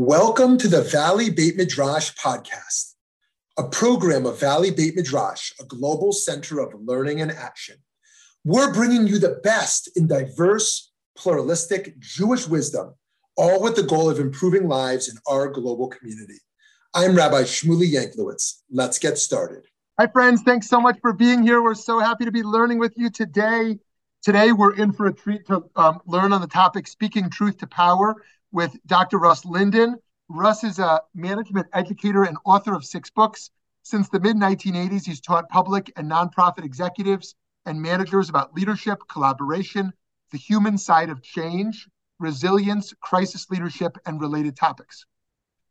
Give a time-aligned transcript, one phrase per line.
[0.00, 2.94] Welcome to the Valley Beit Midrash podcast,
[3.58, 7.74] a program of Valley Beit Midrash, a global center of learning and action.
[8.44, 12.94] We're bringing you the best in diverse, pluralistic Jewish wisdom,
[13.36, 16.38] all with the goal of improving lives in our global community.
[16.94, 18.60] I'm Rabbi Shmuley Yanklowitz.
[18.70, 19.64] Let's get started.
[19.98, 20.42] Hi, friends.
[20.42, 21.60] Thanks so much for being here.
[21.60, 23.80] We're so happy to be learning with you today.
[24.22, 27.66] Today, we're in for a treat to um, learn on the topic Speaking Truth to
[27.66, 28.22] Power
[28.52, 29.18] with Dr.
[29.18, 29.96] Russ Linden.
[30.28, 33.50] Russ is a management educator and author of six books.
[33.82, 39.92] Since the mid 1980s, he's taught public and nonprofit executives and managers about leadership, collaboration,
[40.30, 45.06] the human side of change, resilience, crisis leadership, and related topics.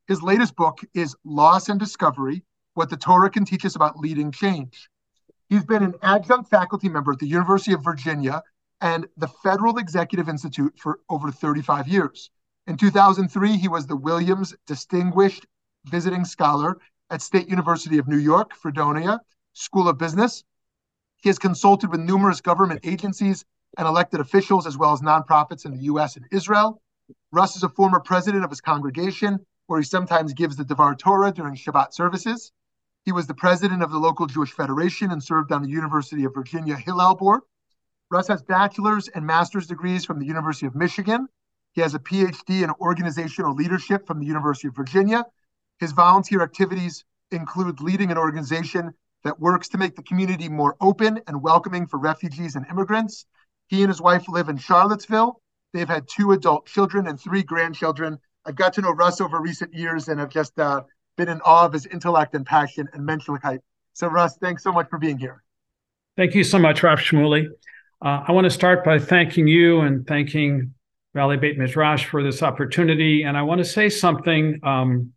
[0.08, 2.44] His latest book is Loss and Discovery
[2.76, 4.90] What the Torah Can Teach Us About Leading Change.
[5.50, 8.42] He's been an adjunct faculty member at the University of Virginia
[8.82, 12.30] and the Federal Executive Institute for over 35 years.
[12.68, 15.46] In 2003, he was the Williams Distinguished
[15.86, 16.78] Visiting Scholar
[17.10, 19.22] at State University of New York, Fredonia
[19.54, 20.44] School of Business.
[21.22, 23.46] He has consulted with numerous government agencies
[23.78, 26.82] and elected officials, as well as nonprofits in the US and Israel.
[27.32, 31.32] Russ is a former president of his congregation, where he sometimes gives the Devar Torah
[31.32, 32.52] during Shabbat services.
[33.06, 36.34] He was the president of the local Jewish Federation and served on the University of
[36.34, 37.44] Virginia Hillel Board.
[38.12, 41.30] Russ has bachelor's and master's degrees from the University of Michigan
[41.78, 45.24] he has a PhD in organizational leadership from the University of Virginia.
[45.80, 51.22] His volunteer activities include leading an organization that works to make the community more open
[51.28, 53.28] and welcoming for refugees and immigrants.
[53.68, 55.40] He and his wife live in Charlottesville.
[55.72, 58.18] They've had two adult children and three grandchildren.
[58.44, 60.82] I've got to know Russ over recent years and I've just uh,
[61.16, 63.60] been in awe of his intellect and passion and menschlichkeit.
[63.94, 65.44] So, Russ, thanks so much for being here.
[66.16, 67.50] Thank you so much, Rav Shmuley.
[68.02, 70.74] Uh, I want to start by thanking you and thanking
[71.18, 73.24] Valley Beit Midrash for this opportunity.
[73.24, 75.14] And I want to say something um,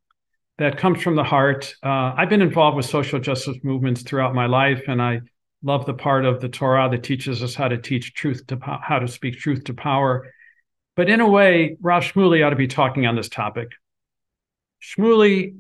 [0.57, 1.75] that comes from the heart.
[1.83, 5.21] Uh, I've been involved with social justice movements throughout my life, and I
[5.63, 8.79] love the part of the Torah that teaches us how to teach truth to po-
[8.83, 10.33] how to speak truth to power.
[10.97, 13.69] But in a way, Rav Shmuley ought to be talking on this topic.
[14.83, 15.55] Shmuley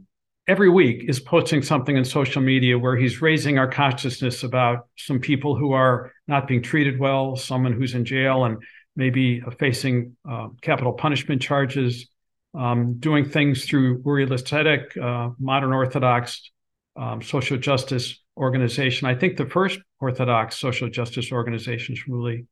[0.48, 5.20] every week is posting something on social media where he's raising our consciousness about some
[5.20, 8.56] people who are not being treated well, someone who's in jail, and
[8.96, 12.08] maybe facing uh, capital punishment charges,
[12.54, 16.50] um, doing things through Uri uh, modern Orthodox
[16.96, 19.06] um, social justice organization.
[19.06, 22.46] I think the first Orthodox social justice organization, Shmuley.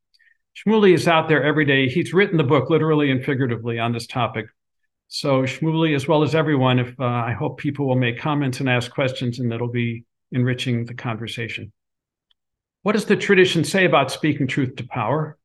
[0.57, 1.89] Shmuley is out there every day.
[1.89, 4.47] He's written the book literally and figuratively on this topic.
[5.09, 8.69] So Shmuley, as well as everyone, if uh, I hope people will make comments and
[8.69, 11.73] ask questions, and that'll be enriching the conversation.
[12.83, 15.39] What does the tradition say about speaking truth to power?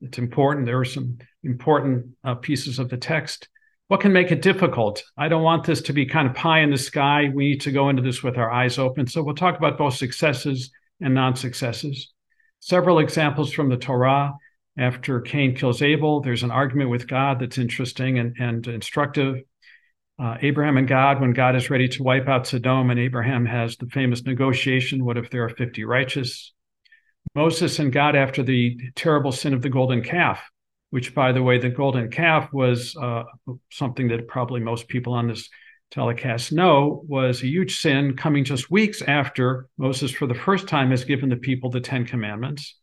[0.00, 0.66] It's important.
[0.66, 3.48] There are some important uh, pieces of the text.
[3.88, 5.02] What can make it difficult?
[5.16, 7.30] I don't want this to be kind of pie in the sky.
[7.34, 9.06] We need to go into this with our eyes open.
[9.06, 10.70] So we'll talk about both successes
[11.00, 12.12] and non successes.
[12.60, 14.34] Several examples from the Torah.
[14.76, 19.42] After Cain kills Abel, there's an argument with God that's interesting and, and instructive.
[20.20, 23.76] Uh, Abraham and God, when God is ready to wipe out Sodom, and Abraham has
[23.76, 26.52] the famous negotiation what if there are 50 righteous?
[27.38, 30.42] Moses and God after the terrible sin of the golden calf,
[30.90, 33.22] which, by the way, the golden calf was uh,
[33.70, 35.48] something that probably most people on this
[35.92, 40.90] telecast know was a huge sin coming just weeks after Moses, for the first time,
[40.90, 42.74] has given the people the Ten Commandments.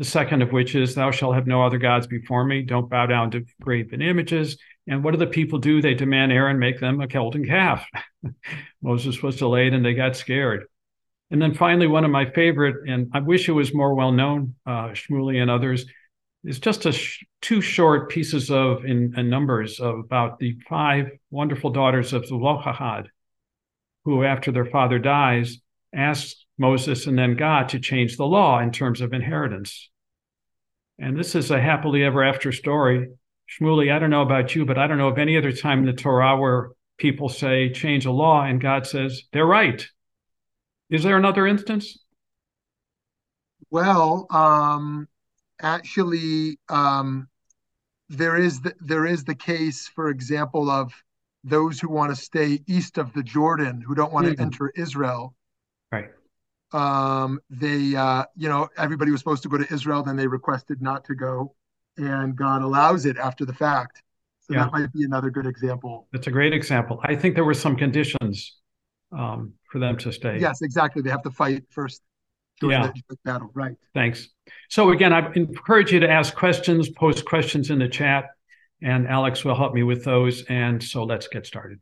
[0.00, 2.62] The second of which is, Thou shalt have no other gods before me.
[2.62, 4.58] Don't bow down to graven images.
[4.88, 5.80] And what do the people do?
[5.80, 7.86] They demand Aaron make them a golden calf.
[8.82, 10.64] Moses was delayed and they got scared.
[11.32, 14.54] And then finally, one of my favorite, and I wish it was more well known,
[14.66, 15.86] uh, Shmuley and others,
[16.44, 21.10] is just a sh- two short pieces of in, in, numbers of about the five
[21.30, 23.08] wonderful daughters of Zelophehad,
[24.04, 25.56] who, after their father dies,
[25.94, 29.88] asked Moses and then God to change the law in terms of inheritance.
[30.98, 33.08] And this is a happily ever after story.
[33.48, 35.86] Shmuley, I don't know about you, but I don't know of any other time in
[35.86, 39.88] the Torah where people say change a law and God says they're right.
[40.92, 41.98] Is there another instance?
[43.70, 45.08] Well, um,
[45.62, 47.28] actually, um,
[48.10, 50.92] there is the, there is the case, for example, of
[51.44, 54.34] those who want to stay east of the Jordan, who don't want mm-hmm.
[54.34, 55.34] to enter Israel.
[55.90, 56.10] Right.
[56.72, 60.82] Um, they, uh, you know, everybody was supposed to go to Israel, then they requested
[60.82, 61.54] not to go,
[61.96, 64.02] and God allows it after the fact.
[64.40, 64.64] So yeah.
[64.64, 66.06] that might be another good example.
[66.12, 67.00] That's a great example.
[67.02, 68.58] I think there were some conditions
[69.10, 70.38] um, for them to stay.
[70.38, 71.00] Yes, exactly.
[71.00, 72.02] They have to fight first
[72.60, 72.92] during yeah.
[73.08, 73.50] the battle.
[73.54, 73.74] Right.
[73.94, 74.28] Thanks.
[74.68, 78.26] So again, I encourage you to ask questions, post questions in the chat.
[78.82, 80.44] and Alex will help me with those.
[80.44, 81.78] And so let's get started.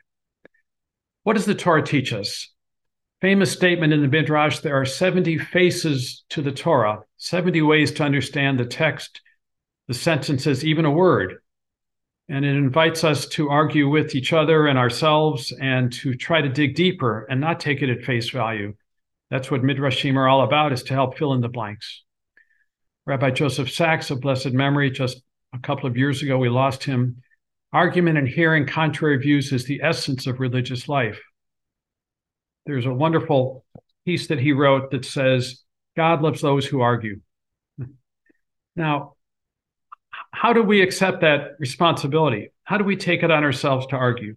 [1.25, 2.48] What does the Torah teach us?
[3.20, 8.04] Famous statement in the Midrash there are 70 faces to the Torah, 70 ways to
[8.04, 9.20] understand the text,
[9.88, 11.38] the sentences, even a word.
[12.31, 16.49] And it invites us to argue with each other and ourselves and to try to
[16.49, 18.75] dig deeper and not take it at face value.
[19.31, 22.05] That's what Midrashim are all about, is to help fill in the blanks.
[23.05, 25.21] Rabbi Joseph Sacks of blessed memory, just
[25.53, 27.21] a couple of years ago, we lost him.
[27.73, 31.21] Argument and hearing contrary views is the essence of religious life.
[32.65, 33.65] There's a wonderful
[34.05, 35.65] piece that he wrote that says,
[35.97, 37.21] God loves those who argue.
[38.77, 39.15] Now,
[40.32, 42.50] how do we accept that responsibility?
[42.65, 44.37] How do we take it on ourselves to argue?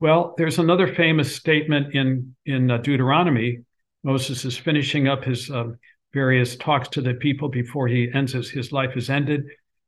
[0.00, 3.64] Well, there's another famous statement in, in uh, Deuteronomy.
[4.04, 5.78] Moses is finishing up his um,
[6.12, 9.44] various talks to the people before he ends his, his life is ended.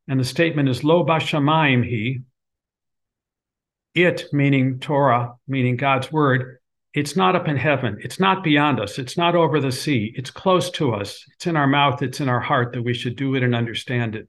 [0.09, 2.21] And the statement is Lo Bashamayim he.
[3.95, 6.59] It, meaning Torah, meaning God's word,
[6.95, 7.99] it's not up in heaven.
[8.03, 8.99] It's not beyond us.
[8.99, 10.13] It's not over the sea.
[10.17, 11.25] It's close to us.
[11.35, 12.03] It's in our mouth.
[12.03, 14.29] It's in our heart that we should do it and understand it.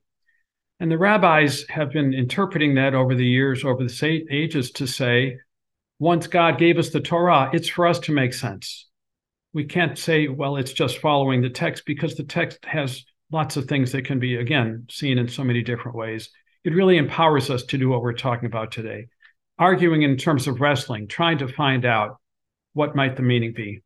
[0.80, 5.38] And the rabbis have been interpreting that over the years, over the ages, to say,
[6.00, 8.88] once God gave us the Torah, it's for us to make sense.
[9.52, 13.66] We can't say, well, it's just following the text because the text has lots of
[13.66, 16.30] things that can be, again, seen in so many different ways.
[16.64, 19.08] It really empowers us to do what we're talking about today.
[19.58, 22.20] Arguing in terms of wrestling, trying to find out
[22.74, 23.82] what might the meaning be.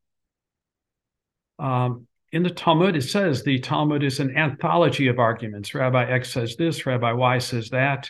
[1.58, 5.76] Um, in the Talmud, it says the Talmud is an anthology of arguments.
[5.76, 8.10] Rabbi X says this, Rabbi Y says that.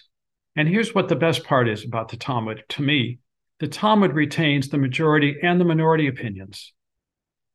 [0.56, 3.20] And here's what the best part is about the Talmud to me
[3.60, 6.74] the Talmud retains the majority and the minority opinions.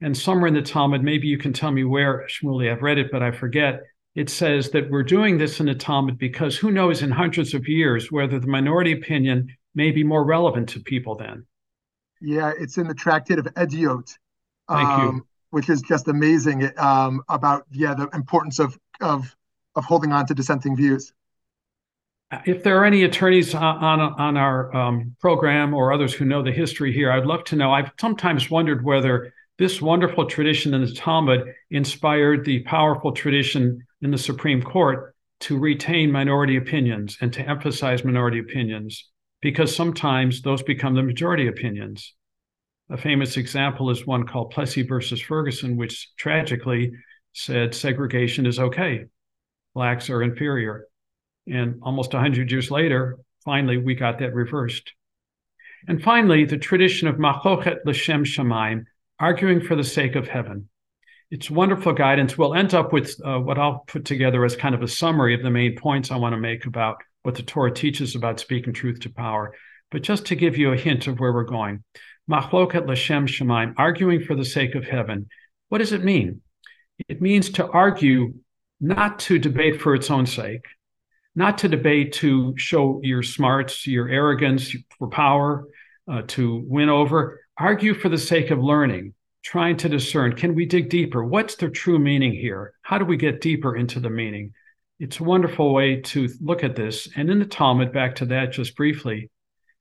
[0.00, 3.10] And somewhere in the Talmud, maybe you can tell me where, Shmuley, I've read it,
[3.10, 3.82] but I forget.
[4.14, 7.66] It says that we're doing this in the Talmud because who knows in hundreds of
[7.66, 11.46] years whether the minority opinion may be more relevant to people then.
[12.20, 14.16] Yeah, it's in the Tractate of Ediot.
[14.68, 19.34] Thank um, you which is just amazing um, about yeah the importance of of
[19.74, 21.12] of holding on to dissenting views.
[22.44, 26.52] If there are any attorneys on on our um, program or others who know the
[26.52, 27.72] history here, I'd love to know.
[27.72, 34.10] I've sometimes wondered whether this wonderful tradition in the Talmud inspired the powerful tradition in
[34.10, 39.08] the Supreme Court to retain minority opinions and to emphasize minority opinions,
[39.40, 42.14] because sometimes those become the majority opinions.
[42.90, 46.92] A famous example is one called Plessy versus Ferguson, which tragically
[47.34, 49.04] said segregation is okay,
[49.74, 50.86] blacks are inferior.
[51.46, 54.92] And almost 100 years later, finally, we got that reversed.
[55.86, 58.84] And finally, the tradition of Machloket L'Shem Shemaim,
[59.20, 60.68] arguing for the sake of heaven.
[61.30, 62.38] It's wonderful guidance.
[62.38, 65.42] We'll end up with uh, what I'll put together as kind of a summary of
[65.42, 69.00] the main points I want to make about what the Torah teaches about speaking truth
[69.00, 69.54] to power.
[69.90, 71.84] But just to give you a hint of where we're going,
[72.28, 75.28] Machloket Lashem Shemaim, arguing for the sake of heaven.
[75.68, 76.42] What does it mean?
[77.08, 78.34] It means to argue
[78.80, 80.66] not to debate for its own sake,
[81.34, 85.64] not to debate to show your smarts, your arrogance for power,
[86.10, 87.40] uh, to win over.
[87.56, 91.24] Argue for the sake of learning, trying to discern can we dig deeper?
[91.24, 92.74] What's the true meaning here?
[92.82, 94.52] How do we get deeper into the meaning?
[95.00, 97.08] It's a wonderful way to look at this.
[97.16, 99.30] And in the Talmud, back to that just briefly,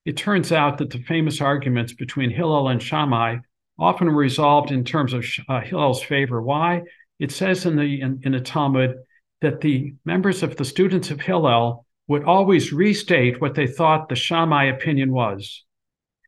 [0.07, 3.39] it turns out that the famous arguments between Hillel and Shammai
[3.77, 6.41] often were resolved in terms of uh, Hillel's favor.
[6.41, 6.83] Why?
[7.19, 8.95] It says in the in, in the Talmud
[9.41, 14.15] that the members of the students of Hillel would always restate what they thought the
[14.15, 15.65] Shammai opinion was,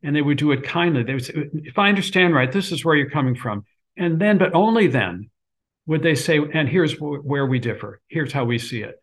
[0.03, 1.03] and they would do it kindly.
[1.03, 3.63] They would say, "If I understand right, this is where you're coming from,"
[3.95, 5.29] and then, but only then,
[5.85, 8.01] would they say, "And here's where we differ.
[8.09, 9.01] Here's how we see it."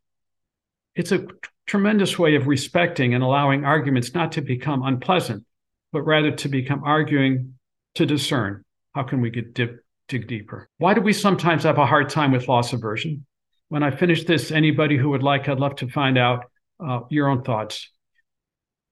[0.95, 1.27] It's a
[1.67, 5.45] tremendous way of respecting and allowing arguments not to become unpleasant,
[5.93, 7.55] but rather to become arguing
[7.95, 8.65] to discern.
[8.95, 10.69] How can we get dip, dig deeper?
[10.79, 13.27] Why do we sometimes have a hard time with loss aversion?
[13.69, 16.45] When I finish this, anybody who would like, I'd love to find out
[16.79, 17.91] uh, your own thoughts.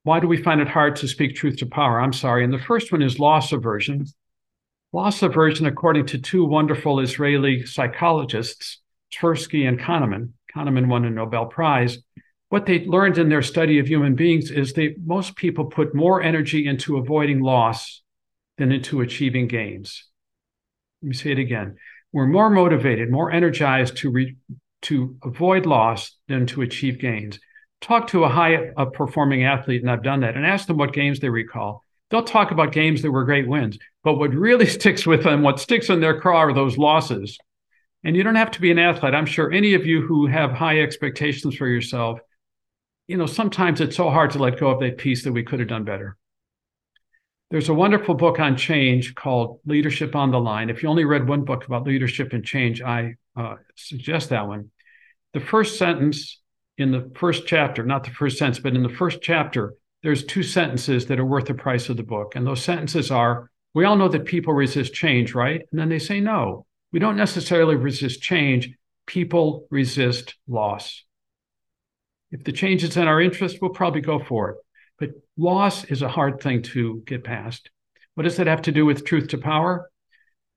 [0.03, 2.01] Why do we find it hard to speak truth to power?
[2.01, 2.45] I'm sorry.
[2.45, 4.05] And the first one is loss aversion.
[4.93, 8.81] Loss aversion, according to two wonderful Israeli psychologists,
[9.13, 11.99] Tversky and Kahneman, Kahneman won a Nobel Prize,
[12.55, 16.23] what they learned in their study of human beings is that most people put more
[16.23, 18.01] energy into avoiding loss
[18.59, 20.05] than into achieving gains.
[21.03, 21.75] Let me say it again.
[22.13, 24.37] We're more motivated, more energized to re,
[24.83, 27.41] to avoid loss than to achieve gains.
[27.81, 30.93] Talk to a high a performing athlete, and I've done that, and ask them what
[30.93, 31.83] games they recall.
[32.13, 35.59] They'll talk about games that were great wins, but what really sticks with them, what
[35.59, 37.37] sticks in their craw are those losses.
[38.05, 39.13] And you don't have to be an athlete.
[39.13, 42.21] I'm sure any of you who have high expectations for yourself
[43.07, 45.61] you know, sometimes it's so hard to let go of that piece that we could
[45.61, 46.17] have done better.
[47.51, 50.71] There's a wonderful book on change called Leadership on the Line.
[50.71, 54.71] If you only read one book about leadership and change, I uh, suggest that one.
[55.35, 56.41] The first sentence
[56.79, 60.43] in the first chapter, not the first sentence, but in the first chapter, there's two
[60.43, 62.35] sentences that are worth the price of the book.
[62.35, 65.61] And those sentences are We all know that people resist change, right?
[65.71, 68.71] And then they say, No, we don't necessarily resist change.
[69.07, 71.05] People resist loss.
[72.35, 74.57] If the change is in our interest, we'll probably go for it.
[74.99, 77.71] But loss is a hard thing to get past.
[78.17, 79.89] What does that have to do with truth to power?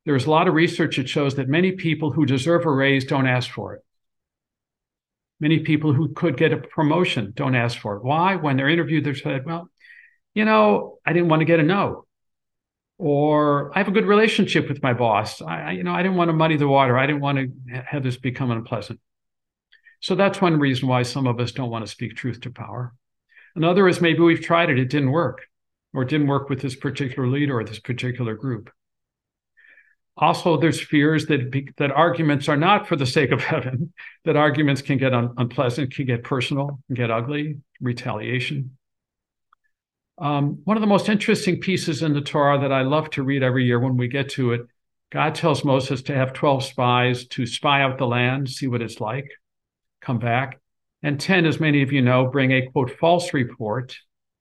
[0.03, 3.27] There's a lot of research that shows that many people who deserve a raise don't
[3.27, 3.81] ask for it.
[5.39, 8.03] Many people who could get a promotion don't ask for it.
[8.03, 8.37] Why?
[8.37, 9.69] When they're interviewed, they said, well,
[10.33, 12.05] you know, I didn't want to get a no.
[12.97, 15.43] Or I have a good relationship with my boss.
[15.43, 16.97] I, you know, I didn't want to muddy the water.
[16.97, 18.99] I didn't want to have this become unpleasant.
[19.99, 22.93] So that's one reason why some of us don't want to speak truth to power.
[23.55, 25.47] Another is maybe we've tried it, it didn't work,
[25.93, 28.69] or it didn't work with this particular leader or this particular group.
[30.15, 33.93] Also, there's fears that that arguments are not for the sake of heaven.
[34.25, 38.77] That arguments can get un- unpleasant, can get personal, can get ugly, retaliation.
[40.19, 43.43] Um, one of the most interesting pieces in the Torah that I love to read
[43.43, 44.61] every year when we get to it,
[45.11, 48.99] God tells Moses to have 12 spies to spy out the land, see what it's
[48.99, 49.29] like
[50.07, 50.59] come back.
[51.03, 53.95] And 10, as many of you know, bring a quote false report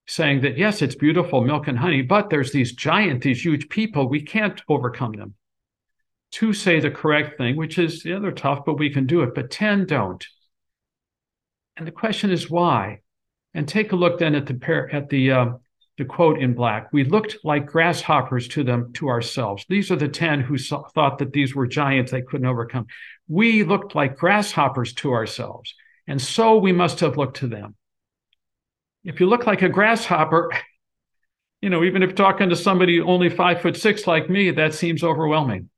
[0.07, 4.09] saying that, yes, it's beautiful, milk and honey, but there's these giant, these huge people,
[4.09, 5.35] we can't overcome them.
[6.31, 9.35] Two say the correct thing, which is, yeah, they're tough, but we can do it.
[9.35, 10.25] But 10 don't.
[11.77, 13.01] And the question is why?
[13.53, 15.47] And take a look then at the pair, at the uh,
[15.99, 16.93] the quote in black.
[16.93, 19.65] We looked like grasshoppers to them to ourselves.
[19.69, 22.87] These are the ten who saw, thought that these were giants they couldn't overcome
[23.29, 25.75] we looked like grasshoppers to ourselves.
[26.07, 27.75] And so we must have looked to them.
[29.05, 30.53] If you look like a grasshopper,
[31.61, 35.03] you know, even if talking to somebody only five foot six like me, that seems
[35.03, 35.71] overwhelming.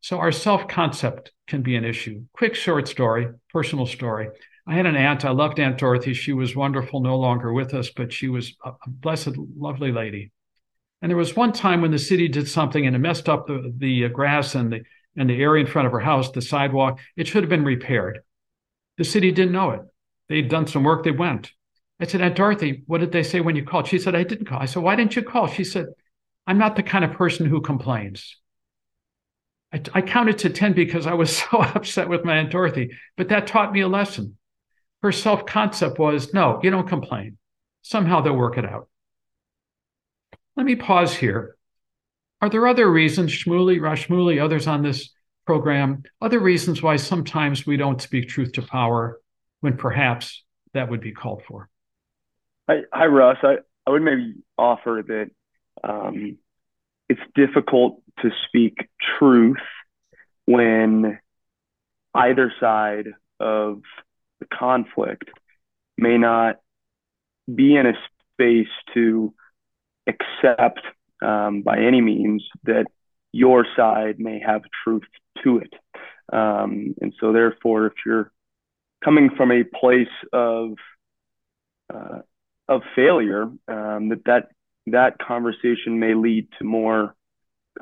[0.00, 2.24] So our self concept can be an issue.
[2.32, 4.28] Quick short story, personal story.
[4.66, 5.24] I had an aunt.
[5.24, 6.14] I loved Aunt Dorothy.
[6.14, 10.32] She was wonderful, no longer with us, but she was a blessed, lovely lady.
[11.02, 13.72] And there was one time when the city did something and it messed up the,
[13.76, 14.80] the grass and the
[15.16, 18.20] and the area in front of her house, the sidewalk, it should have been repaired.
[18.98, 19.80] The city didn't know it.
[20.28, 21.52] They'd done some work, they went.
[22.00, 23.86] I said, Aunt Dorothy, what did they say when you called?
[23.86, 24.58] She said, I didn't call.
[24.58, 25.46] I said, why didn't you call?
[25.46, 25.86] She said,
[26.46, 28.36] I'm not the kind of person who complains.
[29.72, 33.28] I, I counted to 10 because I was so upset with my Aunt Dorothy, but
[33.28, 34.36] that taught me a lesson.
[35.04, 37.36] Her self concept was, no, you don't complain.
[37.82, 38.88] Somehow they'll work it out.
[40.56, 41.58] Let me pause here
[42.40, 45.10] are there other reasons, Shmuley, Rashmuli, others on this
[45.44, 49.20] program, other reasons why sometimes we don't speak truth to power
[49.60, 50.42] when perhaps
[50.72, 51.68] that would be called for?
[52.70, 53.36] Hi, hi Russ.
[53.42, 53.56] I,
[53.86, 55.30] I would maybe offer that
[55.86, 56.38] um,
[57.10, 59.58] it's difficult to speak truth
[60.46, 61.18] when
[62.14, 63.08] either side
[63.38, 63.82] of
[64.44, 65.30] the conflict
[65.96, 66.56] may not
[67.52, 67.92] be in a
[68.32, 69.32] space to
[70.06, 70.80] accept
[71.22, 72.86] um, by any means that
[73.32, 75.02] your side may have truth
[75.42, 75.72] to it.
[76.32, 78.30] Um, and so, therefore, if you're
[79.04, 80.72] coming from a place of
[81.92, 82.20] uh,
[82.68, 84.48] of failure, um, that that
[84.86, 87.14] that conversation may lead to more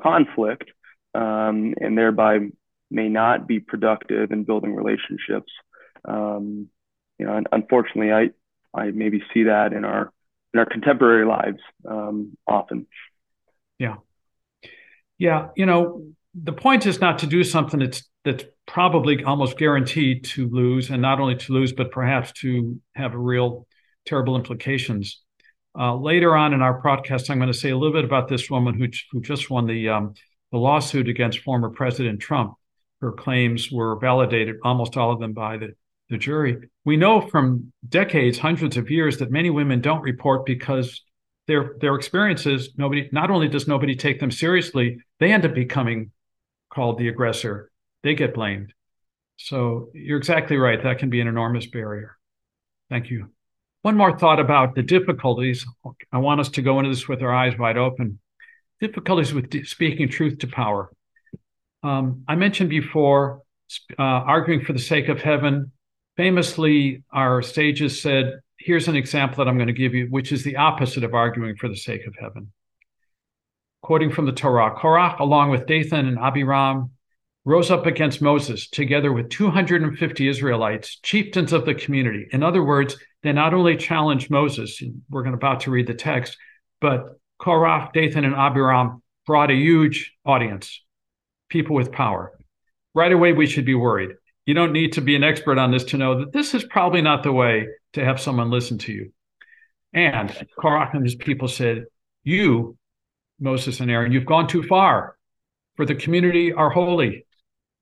[0.01, 0.69] conflict,
[1.13, 2.39] um, and thereby
[2.91, 5.51] may not be productive in building relationships.
[6.07, 6.69] Um,
[7.19, 8.29] you know, unfortunately, I
[8.73, 10.11] I maybe see that in our
[10.53, 12.87] in our contemporary lives um, often.
[13.79, 13.95] Yeah.
[15.17, 15.49] Yeah.
[15.55, 20.47] You know, the point is not to do something that's that's probably almost guaranteed to
[20.47, 23.67] lose, and not only to lose, but perhaps to have real
[24.05, 25.21] terrible implications.
[25.77, 28.49] Uh, later on in our podcast, I'm going to say a little bit about this
[28.49, 30.13] woman who who just won the um,
[30.51, 32.53] the lawsuit against former President Trump.
[33.01, 35.75] Her claims were validated, almost all of them, by the
[36.13, 36.69] the jury.
[36.85, 41.01] We know from decades, hundreds of years, that many women don't report because
[41.47, 46.09] their their experiences nobody not only does nobody take them seriously they end up becoming
[46.73, 47.69] called the aggressor.
[48.03, 48.73] They get blamed.
[49.37, 50.81] So you're exactly right.
[50.81, 52.17] That can be an enormous barrier.
[52.89, 53.29] Thank you.
[53.81, 55.65] One more thought about the difficulties.
[56.11, 58.19] I want us to go into this with our eyes wide open.
[58.79, 60.89] Difficulties with speaking truth to power.
[61.83, 63.41] Um, i mentioned before
[63.99, 65.71] uh, arguing for the sake of heaven
[66.17, 70.43] famously our sages said here's an example that I'm going to give you, which is
[70.43, 72.51] the opposite of arguing for the sake of heaven.
[73.81, 76.91] Quoting from the Torah, Korach, along with Dathan and Abiram,
[77.45, 82.27] rose up against Moses together with 250 Israelites, chieftains of the community.
[82.31, 86.37] In other words, they not only challenged Moses, we're going about to read the text,
[86.79, 90.81] but Korach, Dathan, and Abiram brought a huge audience,
[91.49, 92.31] people with power.
[92.95, 94.11] Right away, we should be worried.
[94.45, 97.01] You don't need to be an expert on this to know that this is probably
[97.01, 99.13] not the way to have someone listen to you.
[99.93, 101.85] And Korach and his people said,
[102.23, 102.77] You,
[103.39, 105.15] Moses and Aaron, you've gone too far,
[105.75, 107.25] for the community are holy.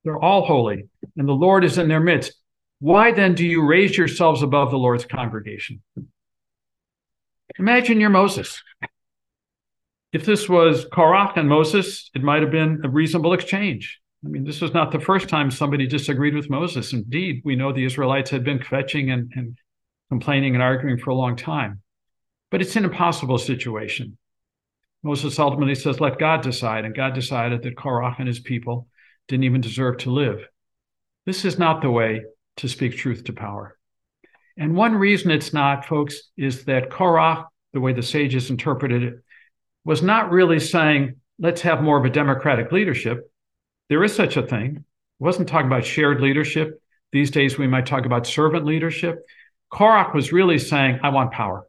[0.03, 2.33] They're all holy, and the Lord is in their midst.
[2.79, 5.81] Why then do you raise yourselves above the Lord's congregation?
[7.59, 8.61] Imagine you're Moses.
[10.11, 14.00] If this was Korach and Moses, it might have been a reasonable exchange.
[14.23, 16.93] I mean, this was not the first time somebody disagreed with Moses.
[16.93, 19.57] Indeed, we know the Israelites had been kvetching and, and
[20.09, 21.81] complaining and arguing for a long time.
[22.51, 24.17] But it's an impossible situation.
[25.03, 26.85] Moses ultimately says, let God decide.
[26.85, 28.87] And God decided that Korah and his people
[29.27, 30.45] didn't even deserve to live.
[31.25, 32.23] This is not the way
[32.57, 33.77] to speak truth to power.
[34.57, 39.13] And one reason it's not, folks, is that Korah, the way the sages interpreted it,
[39.83, 43.30] was not really saying, let's have more of a democratic leadership.
[43.91, 44.77] There is such a thing.
[44.77, 44.83] It
[45.19, 46.81] wasn't talking about shared leadership.
[47.12, 49.19] These days, we might talk about servant leadership.
[49.69, 51.67] Korach was really saying, I want power.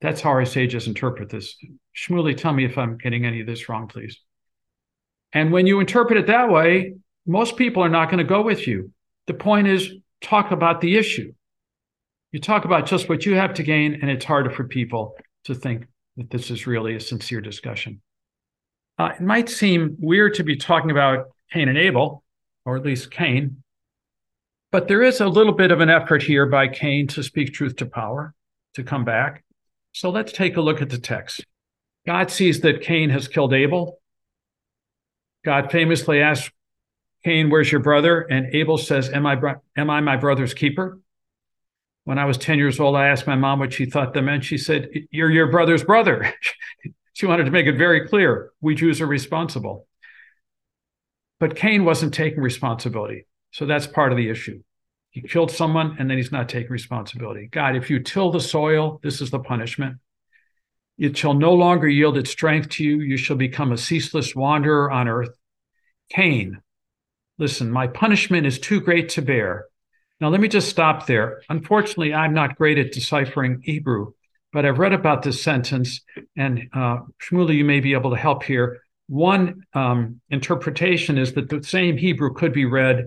[0.00, 1.56] That's how our sages interpret this.
[1.96, 4.18] Shmuley, tell me if I'm getting any of this wrong, please.
[5.32, 8.66] And when you interpret it that way, most people are not going to go with
[8.66, 8.90] you.
[9.28, 11.34] The point is, talk about the issue.
[12.32, 15.14] You talk about just what you have to gain, and it's harder for people
[15.44, 18.02] to think that this is really a sincere discussion.
[18.98, 22.24] Uh, it might seem weird to be talking about Cain and Abel,
[22.64, 23.62] or at least Cain,
[24.70, 27.76] but there is a little bit of an effort here by Cain to speak truth
[27.76, 28.34] to power,
[28.74, 29.44] to come back.
[29.92, 31.44] So let's take a look at the text.
[32.06, 33.98] God sees that Cain has killed Abel.
[35.44, 36.50] God famously asks
[37.24, 38.20] Cain, Where's your brother?
[38.20, 41.00] And Abel says, Am I, bro- am I my brother's keeper?
[42.04, 44.44] When I was 10 years old, I asked my mom what she thought that meant.
[44.44, 46.34] She said, You're your brother's brother.
[47.18, 49.88] She wanted to make it very clear we Jews are responsible.
[51.40, 53.26] But Cain wasn't taking responsibility.
[53.50, 54.62] So that's part of the issue.
[55.10, 57.48] He killed someone and then he's not taking responsibility.
[57.50, 59.96] God, if you till the soil, this is the punishment.
[60.96, 63.00] It shall no longer yield its strength to you.
[63.00, 65.36] You shall become a ceaseless wanderer on earth.
[66.10, 66.62] Cain,
[67.36, 69.66] listen, my punishment is too great to bear.
[70.20, 71.42] Now, let me just stop there.
[71.48, 74.12] Unfortunately, I'm not great at deciphering Hebrew,
[74.52, 76.00] but I've read about this sentence,
[76.36, 78.80] and uh, Shmuley, you may be able to help here.
[79.08, 83.06] One um, interpretation is that the same Hebrew could be read,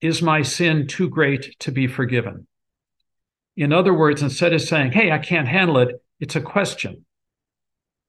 [0.00, 2.46] Is my sin too great to be forgiven?
[3.56, 7.04] In other words, instead of saying, Hey, I can't handle it, it's a question,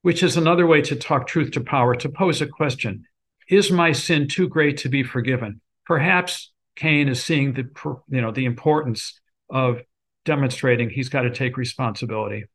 [0.01, 3.05] which is another way to talk truth to power, to pose a question
[3.49, 5.61] Is my sin too great to be forgiven?
[5.85, 7.69] Perhaps Cain is seeing the,
[8.09, 9.19] you know, the importance
[9.49, 9.81] of
[10.25, 12.45] demonstrating he's got to take responsibility.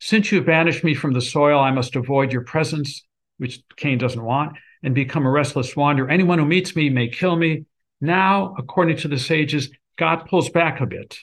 [0.00, 3.02] Since you banished me from the soil, I must avoid your presence,
[3.38, 6.10] which Cain doesn't want, and become a restless wanderer.
[6.10, 7.64] Anyone who meets me may kill me.
[8.00, 11.18] Now, according to the sages, God pulls back a bit.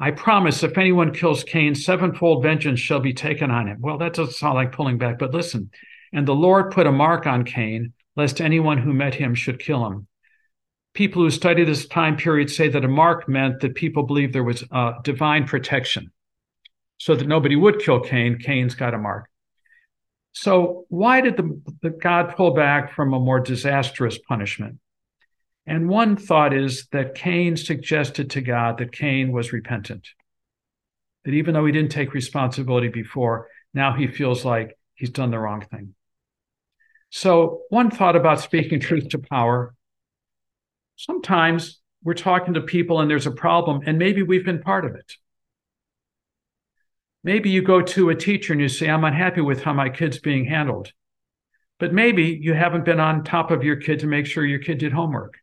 [0.00, 3.78] I promise if anyone kills Cain, sevenfold vengeance shall be taken on him.
[3.80, 5.70] Well, that doesn't sound like pulling back, but listen.
[6.12, 9.86] And the Lord put a mark on Cain, lest anyone who met him should kill
[9.86, 10.08] him
[10.98, 14.42] people who study this time period say that a mark meant that people believed there
[14.42, 16.10] was uh, divine protection
[16.98, 18.36] so that nobody would kill Cain.
[18.36, 19.30] Cain's got a mark.
[20.32, 24.80] So, why did the, the God pull back from a more disastrous punishment?
[25.66, 30.08] And one thought is that Cain suggested to God that Cain was repentant.
[31.24, 35.38] That even though he didn't take responsibility before, now he feels like he's done the
[35.38, 35.94] wrong thing.
[37.10, 39.76] So, one thought about speaking truth to power
[40.98, 44.94] sometimes we're talking to people and there's a problem, and maybe we've been part of
[44.94, 45.14] it.
[47.24, 50.18] Maybe you go to a teacher and you say, I'm unhappy with how my kid's
[50.18, 50.92] being handled.
[51.78, 54.78] But maybe you haven't been on top of your kid to make sure your kid
[54.78, 55.34] did homework.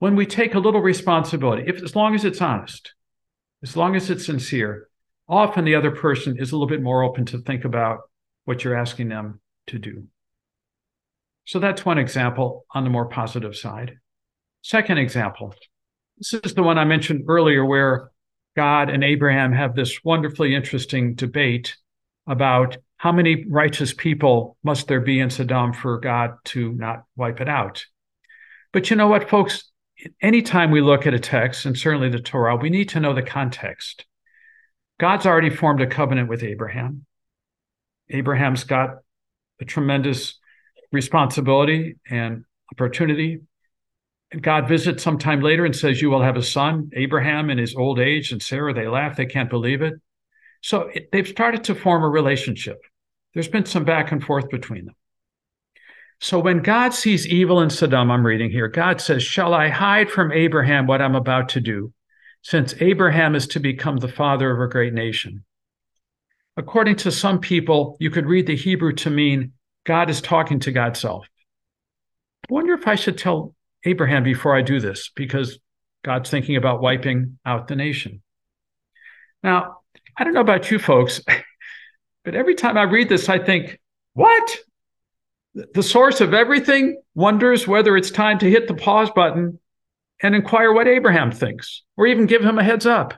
[0.00, 2.92] When we take a little responsibility, if as long as it's honest,
[3.62, 4.88] as long as it's sincere,
[5.28, 8.00] often the other person is a little bit more open to think about
[8.44, 10.08] what you're asking them to do.
[11.44, 13.98] So that's one example on the more positive side.
[14.64, 15.54] Second example
[16.16, 18.10] this is the one I mentioned earlier, where
[18.56, 21.76] God and Abraham have this wonderfully interesting debate
[22.26, 27.42] about how many righteous people must there be in Sodom for God to not wipe
[27.42, 27.84] it out.
[28.72, 29.70] But you know what, folks?
[30.22, 33.22] Anytime we look at a text, and certainly the Torah, we need to know the
[33.22, 34.06] context.
[34.98, 37.04] God's already formed a covenant with Abraham.
[38.08, 38.98] Abraham's got
[39.60, 40.38] a tremendous
[40.90, 43.42] responsibility and opportunity
[44.40, 47.98] God visits sometime later and says, You will have a son, Abraham in his old
[47.98, 49.94] age, and Sarah, they laugh, they can't believe it.
[50.62, 52.80] So it, they've started to form a relationship.
[53.34, 54.94] There's been some back and forth between them.
[56.20, 60.10] So when God sees evil in Sodom, I'm reading here, God says, Shall I hide
[60.10, 61.92] from Abraham what I'm about to do,
[62.42, 65.44] since Abraham is to become the father of a great nation?
[66.56, 69.52] According to some people, you could read the Hebrew to mean
[69.84, 71.26] God is talking to God's self.
[72.48, 73.53] I wonder if I should tell
[73.84, 75.58] Abraham before I do this, because
[76.04, 78.22] God's thinking about wiping out the nation.
[79.42, 79.78] Now,
[80.16, 81.20] I don't know about you folks,
[82.24, 83.80] but every time I read this, I think,
[84.12, 84.56] what?
[85.54, 89.60] The source of everything wonders whether it's time to hit the pause button
[90.22, 93.14] and inquire what Abraham thinks, or even give him a heads up.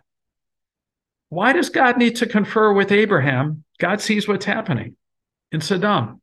[1.29, 3.65] Why does God need to confer with Abraham?
[3.79, 4.97] God sees what's happening
[5.51, 6.21] in Sodom.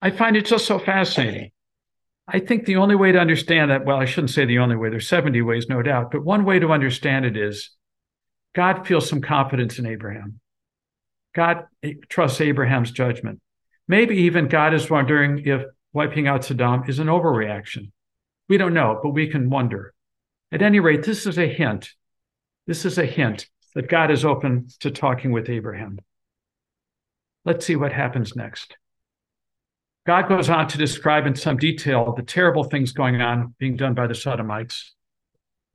[0.00, 1.51] I find it just so fascinating.
[2.28, 4.90] I think the only way to understand that, well, I shouldn't say the only way,
[4.90, 7.70] there's 70 ways, no doubt, but one way to understand it is
[8.54, 10.40] God feels some confidence in Abraham.
[11.34, 13.40] God eh, trusts Abraham's judgment.
[13.88, 17.90] Maybe even God is wondering if wiping out Sodom is an overreaction.
[18.48, 19.92] We don't know, but we can wonder.
[20.52, 21.90] At any rate, this is a hint.
[22.66, 25.98] This is a hint that God is open to talking with Abraham.
[27.44, 28.76] Let's see what happens next.
[30.06, 33.94] God goes on to describe in some detail the terrible things going on being done
[33.94, 34.94] by the Sodomites.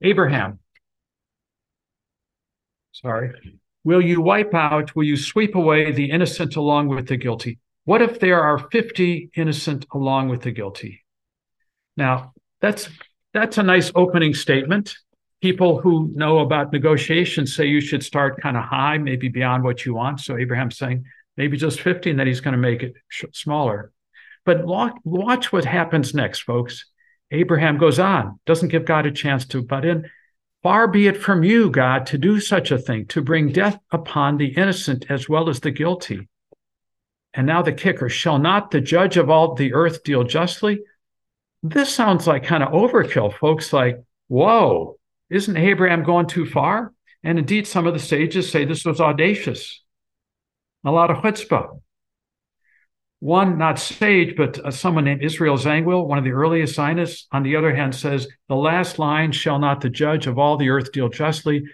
[0.02, 0.58] Abraham,
[2.92, 3.32] sorry,
[3.84, 7.58] will you wipe out, will you sweep away the innocent along with the guilty?
[7.84, 11.04] What if there are 50 innocent along with the guilty?
[11.96, 12.88] Now, that's
[13.32, 14.94] that's a nice opening statement.
[15.40, 19.86] People who know about negotiations say you should start kind of high, maybe beyond what
[19.86, 20.20] you want.
[20.20, 21.04] So Abraham's saying
[21.36, 23.92] maybe just 50, and then he's going to make it sh- smaller.
[24.48, 24.64] But
[25.04, 26.86] watch what happens next, folks.
[27.30, 30.08] Abraham goes on, doesn't give God a chance to butt in.
[30.62, 34.38] Far be it from you, God, to do such a thing, to bring death upon
[34.38, 36.30] the innocent as well as the guilty.
[37.34, 40.80] And now the kicker shall not the judge of all the earth deal justly?
[41.62, 43.70] This sounds like kind of overkill, folks.
[43.74, 44.96] Like, whoa,
[45.28, 46.94] isn't Abraham going too far?
[47.22, 49.84] And indeed, some of the sages say this was audacious,
[50.86, 51.80] a lot of chutzpah
[53.20, 57.42] one not sage, but uh, someone named Israel Zangwill, one of the earliest Zionists, on
[57.42, 60.92] the other hand, says, The last line, shall not the judge of all the earth
[60.92, 61.64] deal justly.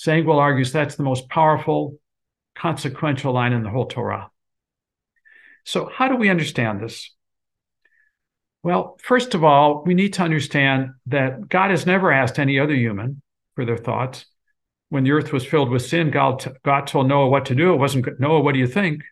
[0.00, 1.98] Zangwill argues that's the most powerful,
[2.54, 4.30] consequential line in the whole Torah.
[5.64, 7.10] So, how do we understand this?
[8.62, 12.74] Well, first of all, we need to understand that God has never asked any other
[12.74, 13.20] human
[13.54, 14.24] for their thoughts.
[14.88, 17.74] When the earth was filled with sin, God, God told Noah what to do.
[17.74, 19.02] It wasn't, Noah, what do you think?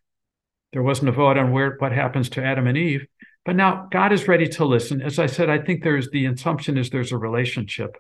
[0.72, 3.06] There wasn't a vote on where what happens to Adam and Eve.
[3.44, 5.02] But now God is ready to listen.
[5.02, 7.96] As I said, I think there's the assumption is there's a relationship.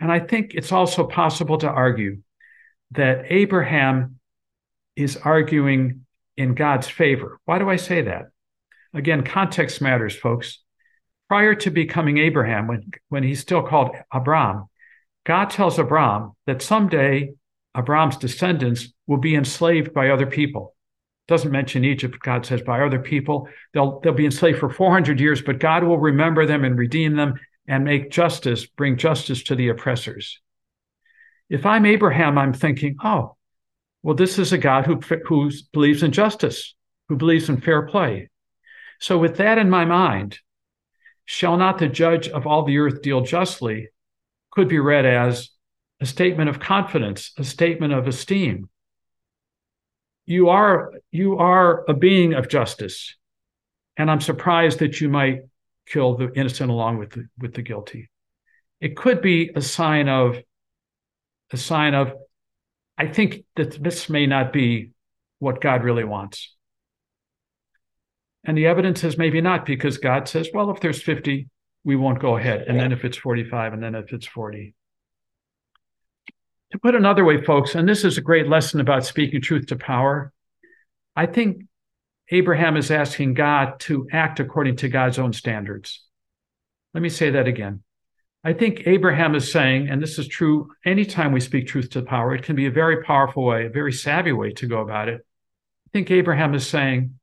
[0.00, 2.18] And I think it's also possible to argue
[2.92, 4.18] that Abraham
[4.96, 7.38] is arguing in God's favor.
[7.44, 8.30] Why do I say that?
[8.92, 10.60] Again, context matters, folks.
[11.28, 14.66] Prior to becoming Abraham, when, when he's still called Abram,
[15.24, 17.34] God tells Abram that someday
[17.76, 20.73] Abram's descendants will be enslaved by other people
[21.26, 22.18] doesn't mention Egypt.
[22.22, 25.98] God says by other people, they'll they'll be enslaved for 400 years, but God will
[25.98, 27.34] remember them and redeem them
[27.66, 30.40] and make justice, bring justice to the oppressors.
[31.48, 33.36] If I'm Abraham, I'm thinking, oh,
[34.02, 36.74] well, this is a God who who believes in justice,
[37.08, 38.28] who believes in fair play.
[39.00, 40.38] So with that in my mind,
[41.24, 43.88] shall not the judge of all the earth deal justly
[44.50, 45.50] could be read as
[46.00, 48.68] a statement of confidence, a statement of esteem,
[50.26, 53.16] you are you are a being of justice.
[53.96, 55.40] And i'm surprised that you might
[55.86, 58.10] kill the innocent along with the, with the guilty.
[58.80, 60.38] It could be a sign of
[61.52, 62.12] a sign of
[62.98, 64.90] i think that this may not be
[65.38, 66.54] what god really wants.
[68.46, 71.48] And the evidence is maybe not because god says well if there's 50
[71.84, 72.64] we won't go ahead.
[72.66, 74.83] And then if it's 45 and then if it's 40 to
[76.84, 80.30] put another way, folks, and this is a great lesson about speaking truth to power,
[81.16, 81.62] I think
[82.30, 86.04] Abraham is asking God to act according to God's own standards.
[86.92, 87.82] Let me say that again.
[88.44, 92.34] I think Abraham is saying, and this is true anytime we speak truth to power,
[92.34, 95.22] it can be a very powerful way, a very savvy way to go about it.
[95.86, 97.18] I think Abraham is saying,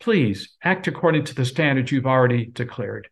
[0.00, 3.08] please act according to the standards you've already declared.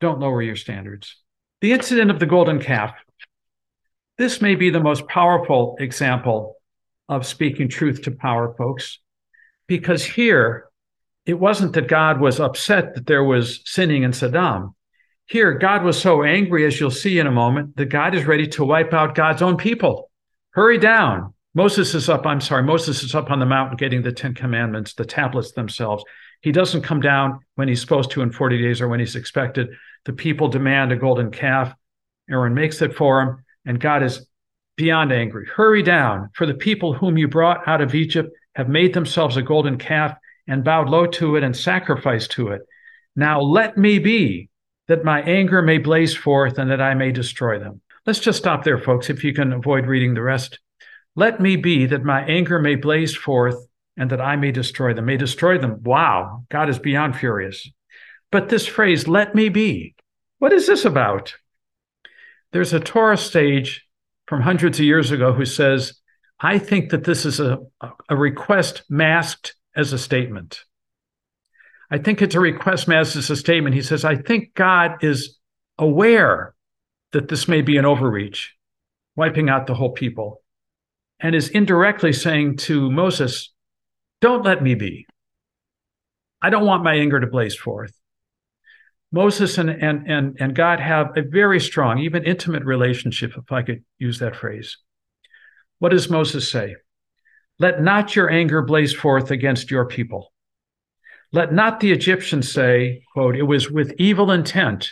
[0.00, 1.16] Don't lower your standards.
[1.60, 2.94] The incident of the golden calf
[4.18, 6.56] this may be the most powerful example
[7.08, 8.98] of speaking truth to power, folks,
[9.66, 10.66] because here
[11.26, 14.74] it wasn't that God was upset that there was sinning in Sodom.
[15.26, 18.46] Here, God was so angry, as you'll see in a moment, that God is ready
[18.48, 20.10] to wipe out God's own people.
[20.50, 21.32] Hurry down.
[21.54, 24.94] Moses is up, I'm sorry, Moses is up on the mountain getting the Ten Commandments,
[24.94, 26.04] the tablets themselves.
[26.42, 29.70] He doesn't come down when he's supposed to in 40 days or when he's expected.
[30.04, 31.72] The people demand a golden calf.
[32.28, 34.26] Aaron makes it for him, and God is
[34.76, 35.46] beyond angry.
[35.46, 39.42] Hurry down, for the people whom you brought out of Egypt have made themselves a
[39.42, 42.62] golden calf and bowed low to it and sacrificed to it.
[43.16, 44.48] Now let me be,
[44.88, 47.80] that my anger may blaze forth and that I may destroy them.
[48.06, 50.58] Let's just stop there, folks, if you can avoid reading the rest.
[51.16, 53.56] Let me be, that my anger may blaze forth
[53.96, 55.06] and that I may destroy them.
[55.06, 55.82] May destroy them.
[55.84, 57.70] Wow, God is beyond furious.
[58.30, 59.94] But this phrase, let me be,
[60.38, 61.34] what is this about?
[62.54, 63.84] There's a Torah sage
[64.28, 66.00] from hundreds of years ago who says,
[66.38, 67.58] I think that this is a,
[68.08, 70.60] a request masked as a statement.
[71.90, 73.74] I think it's a request masked as a statement.
[73.74, 75.36] He says, I think God is
[75.78, 76.54] aware
[77.10, 78.54] that this may be an overreach,
[79.16, 80.40] wiping out the whole people,
[81.18, 83.52] and is indirectly saying to Moses,
[84.20, 85.08] don't let me be.
[86.40, 87.98] I don't want my anger to blaze forth.
[89.14, 93.62] Moses and, and, and, and God have a very strong, even intimate relationship, if I
[93.62, 94.76] could use that phrase.
[95.78, 96.74] What does Moses say?
[97.60, 100.32] Let not your anger blaze forth against your people.
[101.30, 104.90] Let not the Egyptians say, quote, it was with evil intent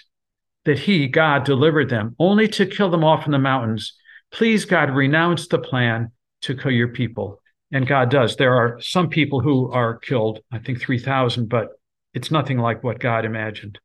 [0.66, 3.96] that he, God, delivered them, only to kill them off in the mountains.
[4.32, 7.40] Please, God, renounce the plan to kill your people
[7.72, 8.37] and God does.
[8.37, 11.70] There are some people who are killed, I think 3,000, but
[12.14, 13.80] it's nothing like what God imagined.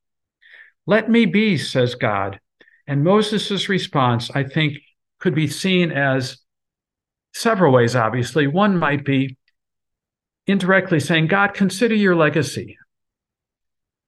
[0.87, 2.39] Let me be, says God.
[2.87, 4.77] And Moses' response, I think,
[5.19, 6.37] could be seen as
[7.33, 8.47] several ways, obviously.
[8.47, 9.37] One might be
[10.47, 12.77] indirectly saying, God, consider your legacy.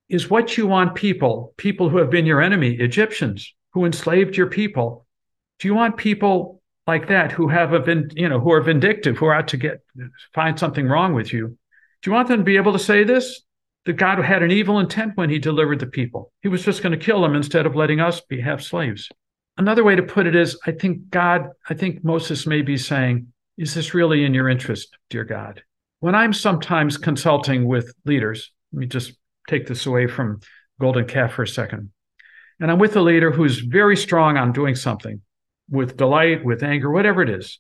[0.07, 4.47] Is what you want people, people who have been your enemy, Egyptians who enslaved your
[4.47, 5.05] people,
[5.59, 9.25] do you want people like that who have a you know who are vindictive who
[9.27, 9.83] are out to get
[10.33, 11.49] find something wrong with you
[12.01, 13.41] do you want them to be able to say this
[13.89, 16.91] that god had an evil intent when he delivered the people he was just going
[16.91, 19.09] to kill them instead of letting us be have slaves
[19.57, 23.27] another way to put it is i think god i think moses may be saying
[23.57, 25.63] is this really in your interest dear god
[25.99, 29.13] when i'm sometimes consulting with leaders let me just
[29.49, 30.39] take this away from
[30.79, 31.91] golden calf for a second
[32.59, 35.21] and i'm with a leader who's very strong on doing something
[35.69, 37.59] with delight, with anger, whatever it is.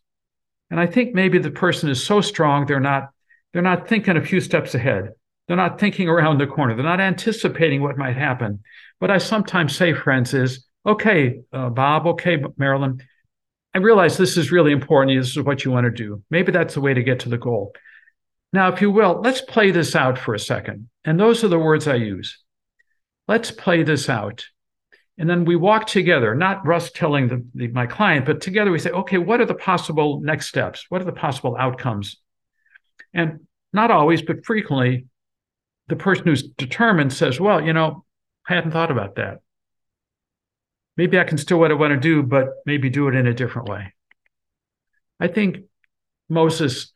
[0.71, 3.09] And I think maybe the person is so strong they're not
[3.51, 5.09] they're not thinking a few steps ahead.
[5.49, 6.75] They're not thinking around the corner.
[6.75, 8.59] They're not anticipating what might happen.
[8.99, 13.01] What I sometimes say, friends, is okay, uh, Bob, okay, Marilyn,
[13.73, 15.19] I realize this is really important.
[15.19, 16.21] This is what you want to do.
[16.29, 17.73] Maybe that's the way to get to the goal.
[18.53, 20.87] Now, if you will, let's play this out for a second.
[21.03, 22.37] And those are the words I use.
[23.27, 24.45] Let's play this out.
[25.17, 28.77] And then we walk together, not Russ telling the, the, my client, but together we
[28.77, 30.85] say, okay, what are the possible next steps?
[30.89, 32.17] What are the possible outcomes?
[33.15, 35.07] And not always, but frequently,
[35.89, 38.05] the person who's determined says, well, you know,
[38.47, 39.39] I hadn't thought about that.
[40.95, 43.33] Maybe I can still what I want to do, but maybe do it in a
[43.33, 43.93] different way.
[45.19, 45.57] I think
[46.29, 46.91] Moses,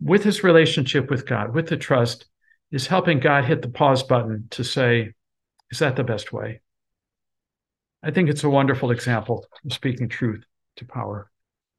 [0.00, 2.26] with his relationship with God, with the trust,
[2.70, 5.12] is helping God hit the pause button to say,
[5.70, 6.60] is that the best way?
[8.02, 10.44] I think it's a wonderful example of speaking truth
[10.76, 11.30] to power.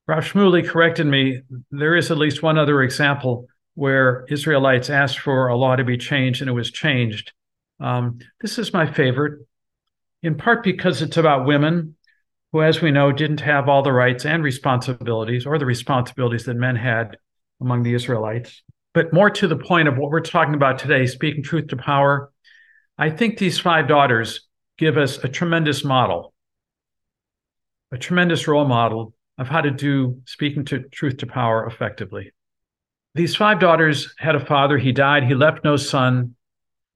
[0.07, 1.41] Rav Shmuley corrected me.
[1.71, 5.97] There is at least one other example where Israelites asked for a law to be
[5.97, 7.31] changed and it was changed.
[7.79, 9.45] Um, this is my favorite,
[10.21, 11.95] in part because it's about women
[12.51, 16.55] who, as we know, didn't have all the rights and responsibilities or the responsibilities that
[16.55, 17.17] men had
[17.59, 18.61] among the Israelites.
[18.93, 22.31] But more to the point of what we're talking about today, speaking truth to power,
[22.97, 26.33] I think these five daughters give us a tremendous model,
[27.91, 32.31] a tremendous role model of how to do speaking to truth to power effectively.
[33.15, 34.77] These five daughters had a father.
[34.77, 35.23] He died.
[35.23, 36.35] He left no son.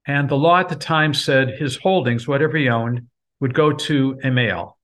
[0.06, 3.08] And the law at the time said his holdings, whatever he owned,
[3.40, 4.78] would go to a male,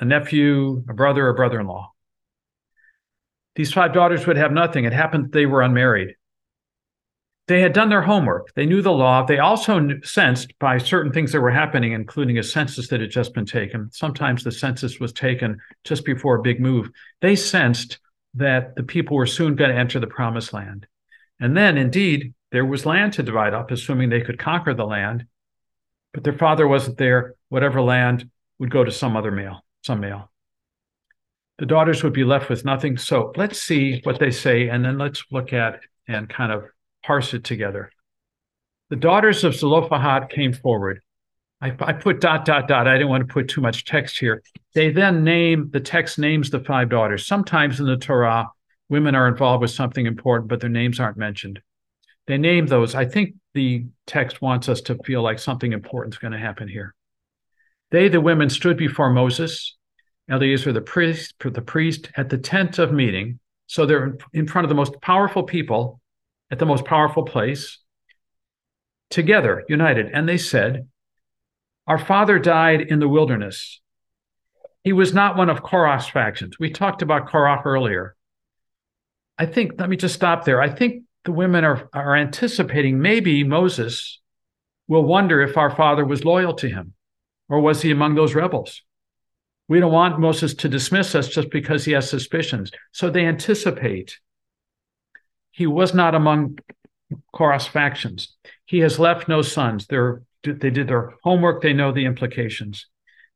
[0.00, 1.92] a nephew, a brother, a brother in law.
[3.54, 4.84] These five daughters would have nothing.
[4.84, 6.16] It happened they were unmarried
[7.48, 8.54] they had done their homework.
[8.54, 9.24] They knew the law.
[9.24, 13.34] They also sensed by certain things that were happening, including a census that had just
[13.34, 13.90] been taken.
[13.92, 16.90] Sometimes the census was taken just before a big move.
[17.20, 17.98] They sensed
[18.34, 20.86] that the people were soon going to enter the promised land.
[21.40, 25.26] And then, indeed, there was land to divide up, assuming they could conquer the land.
[26.12, 27.34] But their father wasn't there.
[27.48, 30.30] Whatever land would go to some other male, some male.
[31.58, 32.96] The daughters would be left with nothing.
[32.96, 36.64] So let's see what they say, and then let's look at and kind of
[37.04, 37.90] parse it together.
[38.90, 41.00] The daughters of Zelophehad came forward.
[41.62, 42.88] I, I put dot, dot, dot.
[42.88, 44.42] I didn't want to put too much text here.
[44.74, 47.24] They then name, the text names the five daughters.
[47.24, 48.48] Sometimes in the Torah,
[48.88, 51.60] women are involved with something important, but their names aren't mentioned.
[52.26, 52.96] They name those.
[52.96, 56.66] I think the text wants us to feel like something important is going to happen
[56.66, 56.94] here.
[57.92, 59.76] They, the women, stood before Moses,
[60.28, 63.38] Eleazar the priest, the priest at the tent of meeting.
[63.66, 66.00] So they're in front of the most powerful people
[66.50, 67.78] at the most powerful place,
[69.10, 70.10] together, united.
[70.12, 70.88] And they said,
[71.86, 73.80] Our father died in the wilderness.
[74.84, 76.58] He was not one of Korah's factions.
[76.58, 78.16] We talked about Korah earlier.
[79.38, 80.60] I think, let me just stop there.
[80.60, 84.20] I think the women are, are anticipating maybe Moses
[84.88, 86.94] will wonder if our father was loyal to him
[87.48, 88.82] or was he among those rebels?
[89.68, 92.70] We don't want Moses to dismiss us just because he has suspicions.
[92.90, 94.18] So they anticipate
[95.50, 96.58] he was not among
[97.32, 98.34] Korah's factions.
[98.64, 99.86] He has left no sons.
[99.86, 102.86] They're, they did their homework, they know the implications.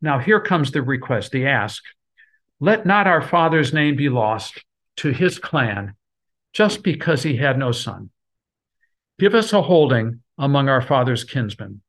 [0.01, 1.83] Now, here comes the request, the ask
[2.61, 4.64] let not our father's name be lost
[4.97, 5.95] to his clan
[6.53, 8.11] just because he had no son.
[9.19, 11.83] Give us a holding among our father's kinsmen.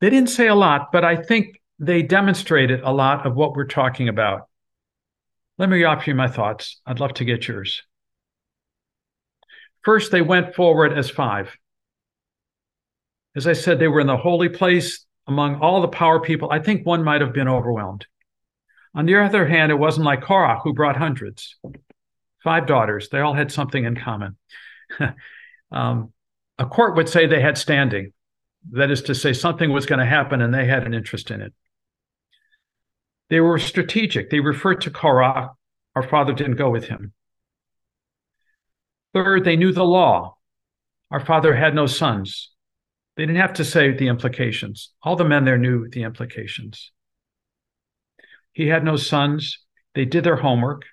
[0.00, 3.66] They didn't say a lot, but I think they demonstrated a lot of what we're
[3.66, 4.48] talking about.
[5.58, 6.80] Let me offer you my thoughts.
[6.86, 7.82] I'd love to get yours.
[9.82, 11.56] First, they went forward as five.
[13.34, 16.50] As I said, they were in the holy place among all the power people.
[16.50, 18.06] I think one might have been overwhelmed.
[18.94, 21.56] On the other hand, it wasn't like Korah, who brought hundreds.
[22.44, 24.36] Five daughters, they all had something in common.
[25.72, 26.12] um,
[26.58, 28.12] a court would say they had standing.
[28.72, 31.40] That is to say, something was going to happen and they had an interest in
[31.40, 31.52] it.
[33.30, 34.28] They were strategic.
[34.28, 35.52] They referred to Korah.
[35.96, 37.12] Our father didn't go with him.
[39.14, 40.36] Third, they knew the law.
[41.10, 42.51] Our father had no sons.
[43.16, 44.90] They didn't have to say the implications.
[45.02, 46.92] All the men there knew the implications.
[48.52, 49.58] He had no sons.
[49.94, 50.84] They did their homework.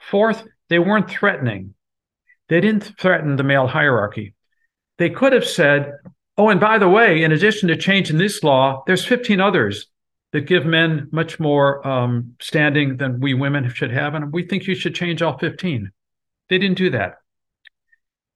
[0.00, 1.74] Fourth, they weren't threatening.
[2.48, 4.34] They didn't threaten the male hierarchy.
[4.96, 5.92] They could have said,
[6.36, 9.86] oh, and by the way, in addition to changing this law, there's 15 others
[10.32, 14.14] that give men much more um, standing than we women should have.
[14.14, 15.90] And we think you should change all 15.
[16.48, 17.16] They didn't do that.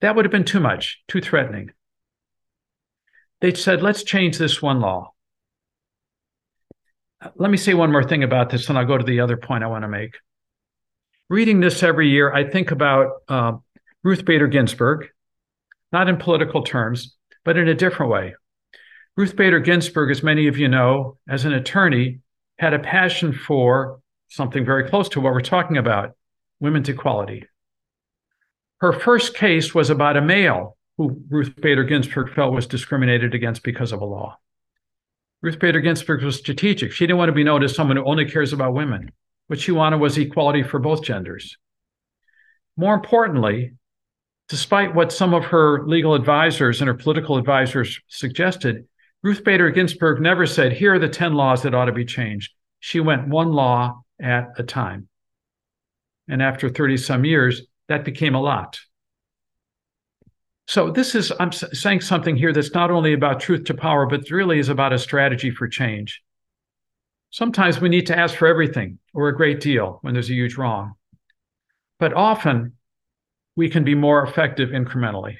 [0.00, 1.70] That would have been too much, too threatening.
[3.42, 5.12] They said, let's change this one law.
[7.34, 9.64] Let me say one more thing about this, and I'll go to the other point
[9.64, 10.14] I want to make.
[11.28, 13.54] Reading this every year, I think about uh,
[14.04, 15.08] Ruth Bader Ginsburg,
[15.90, 18.36] not in political terms, but in a different way.
[19.16, 22.20] Ruth Bader Ginsburg, as many of you know, as an attorney,
[22.60, 26.12] had a passion for something very close to what we're talking about
[26.60, 27.44] women's equality.
[28.78, 30.76] Her first case was about a male
[31.08, 34.38] who Ruth Bader Ginsburg felt was discriminated against because of a law.
[35.40, 36.92] Ruth Bader Ginsburg was strategic.
[36.92, 39.10] She didn't want to be known as someone who only cares about women.
[39.48, 41.56] What she wanted was equality for both genders.
[42.76, 43.72] More importantly,
[44.48, 48.86] despite what some of her legal advisors and her political advisors suggested,
[49.22, 52.52] Ruth Bader Ginsburg never said, here are the 10 laws that ought to be changed.
[52.80, 55.08] She went one law at a time.
[56.28, 58.78] And after 30 some years, that became a lot.
[60.72, 64.30] So this is I'm saying something here that's not only about truth to power, but
[64.30, 66.22] really is about a strategy for change.
[67.28, 70.56] Sometimes we need to ask for everything or a great deal when there's a huge
[70.56, 70.94] wrong.
[71.98, 72.72] But often
[73.54, 75.36] we can be more effective incrementally.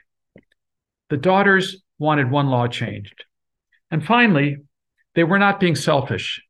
[1.09, 3.25] The daughters wanted one law changed.
[3.91, 4.59] And finally,
[5.15, 6.43] they were not being selfish.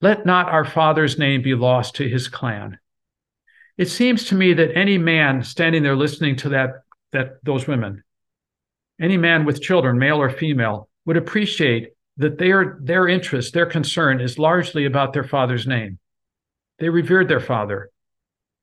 [0.00, 2.78] Let not our father's name be lost to his clan.
[3.76, 6.81] It seems to me that any man standing there listening to that,
[7.12, 8.02] that those women,
[9.00, 14.20] any man with children, male or female, would appreciate that their, their interest, their concern
[14.20, 15.98] is largely about their father's name.
[16.78, 17.90] They revered their father.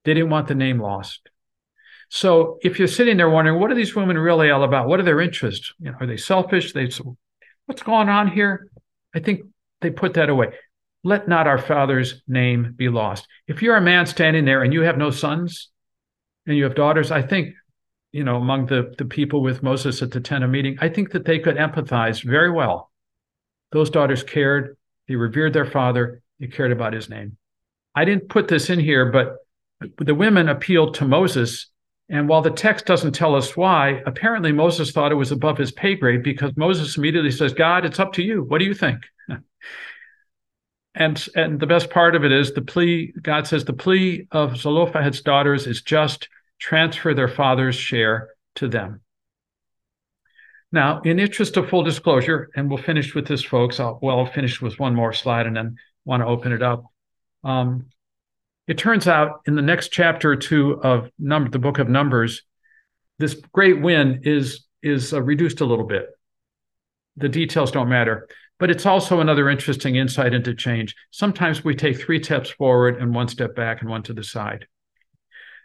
[0.06, 1.30] They didn't want the name lost.
[2.10, 4.88] So if you're sitting there wondering, what are these women really all about?
[4.88, 5.74] What are their interests?
[5.80, 6.74] You know, are they selfish?
[6.74, 6.90] They,
[7.66, 8.70] what's going on here?
[9.14, 9.42] I think
[9.82, 10.54] they put that away
[11.04, 13.28] let not our father's name be lost.
[13.48, 15.70] If you're a man standing there and you have no sons
[16.46, 17.56] and you have daughters, I think,
[18.12, 21.12] you know, among the, the people with Moses at the tent of meeting, I think
[21.12, 22.92] that they could empathize very well.
[23.72, 27.38] Those daughters cared, they revered their father, they cared about his name.
[27.94, 29.38] I didn't put this in here, but
[29.98, 31.68] the women appealed to Moses.
[32.10, 35.72] And while the text doesn't tell us why, apparently Moses thought it was above his
[35.72, 38.44] pay grade because Moses immediately says, God, it's up to you.
[38.44, 39.04] What do you think?
[40.96, 44.58] and and the best part of it is the plea god says the plea of
[44.58, 46.28] zelophehad's daughters is just
[46.60, 49.02] transfer their father's share to them
[50.72, 53.80] Now, in interest of full disclosure, and we'll finish with this, folks.
[53.80, 56.84] I'll, well, I'll finish with one more slide and then want to open it up.
[57.44, 57.88] Um,
[58.68, 62.44] it turns out in the next chapter or two of number, the book of Numbers,
[63.18, 66.08] this great win is is uh, reduced a little bit.
[67.18, 68.28] The details don't matter,
[68.60, 70.96] but it's also another interesting insight into change.
[71.12, 74.68] Sometimes we take three steps forward and one step back and one to the side.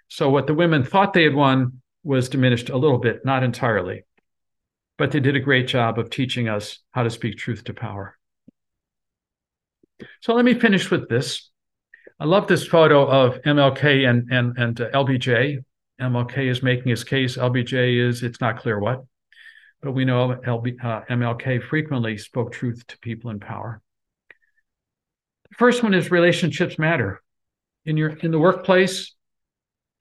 [0.08, 4.04] So what the women thought they had won was diminished a little bit, not entirely
[4.96, 8.16] but they did a great job of teaching us how to speak truth to power.
[10.20, 11.50] So let me finish with this.
[12.20, 15.58] I love this photo of MLK and, and, and uh, LBJ.
[16.00, 17.36] MLK is making his case.
[17.36, 19.04] LBJ is, it's not clear what,
[19.82, 23.80] but we know LB, uh, MLK frequently spoke truth to people in power.
[25.50, 27.20] The first one is relationships matter.
[27.84, 29.14] In your in the workplace,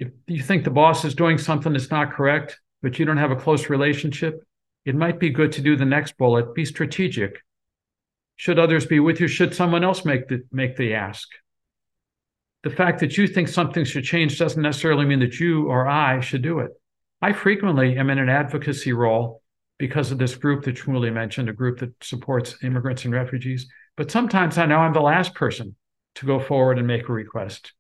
[0.04, 3.32] if you think the boss is doing something that's not correct, but you don't have
[3.32, 4.44] a close relationship,
[4.86, 6.54] it might be good to do the next bullet.
[6.54, 7.42] Be strategic.
[8.36, 9.28] Should others be with you?
[9.28, 11.28] Should someone else make the make the ask?
[12.64, 16.20] The fact that you think something should change doesn't necessarily mean that you or i
[16.22, 16.72] should do it.
[17.22, 19.42] I frequently am in an advocacy role
[19.78, 23.68] because of this group that Shmuley mentioned, a group that supports immigrants and refugees.
[23.96, 25.76] But sometimes I know I'm the last person
[26.16, 27.74] to go forward and make a request.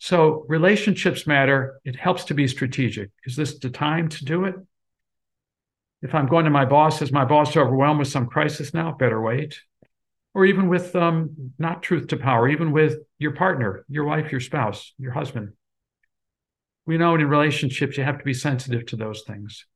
[0.00, 1.78] So relationships matter.
[1.84, 3.10] It helps to be strategic.
[3.26, 4.54] Is this the time to do it?
[6.00, 8.92] If I'm going to my boss, is my boss overwhelmed with some crisis now?
[8.92, 9.60] Better wait.
[10.32, 14.40] Or even with um, not truth to power, even with your partner, your wife, your
[14.40, 15.52] spouse, your husband.
[16.86, 19.66] We know in relationships you have to be sensitive to those things.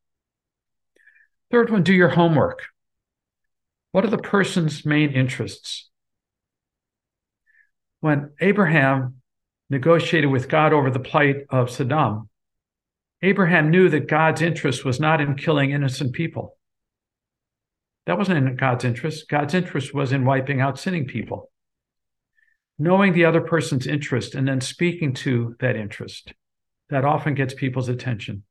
[1.51, 2.65] Third one, do your homework.
[3.93, 5.91] What are the person's main interests?
[8.01, 9.17] When Abraham
[9.75, 12.29] negotiated with God over the plight of Sodom.
[13.23, 16.57] Abraham knew that God's interest was not in killing innocent people.
[18.07, 19.29] That wasn't in God's interest.
[19.29, 21.51] God's interest was in wiping out sinning people.
[22.79, 26.33] Knowing the other person's interest and then speaking to that interest,
[26.91, 28.45] that often gets people's attention.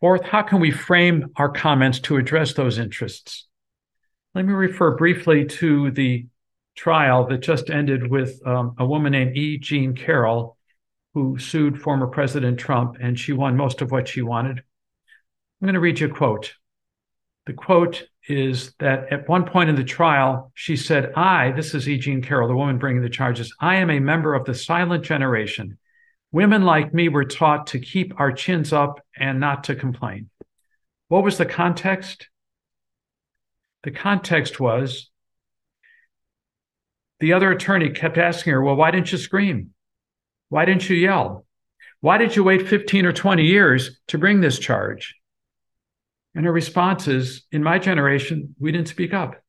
[0.00, 3.46] Fourth, how can we frame our comments to address those interests?
[4.34, 6.26] Let me refer briefly to the
[6.76, 9.58] trial that just ended with um, a woman named E.
[9.58, 10.56] Jean Carroll,
[11.14, 14.58] who sued former President Trump, and she won most of what she wanted.
[14.58, 16.54] I'm going to read you a quote.
[17.46, 21.88] The quote is that at one point in the trial, she said, I, this is
[21.88, 21.96] E.
[21.96, 25.78] Jean Carroll, the woman bringing the charges, I am a member of the silent generation.
[26.32, 30.28] Women like me were taught to keep our chins up and not to complain.
[31.08, 32.28] What was the context?
[33.84, 35.08] The context was
[37.20, 39.70] the other attorney kept asking her, Well, why didn't you scream?
[40.48, 41.44] Why didn't you yell?
[42.00, 45.16] Why did you wait 15 or 20 years to bring this charge?
[46.34, 49.42] And her response is In my generation, we didn't speak up.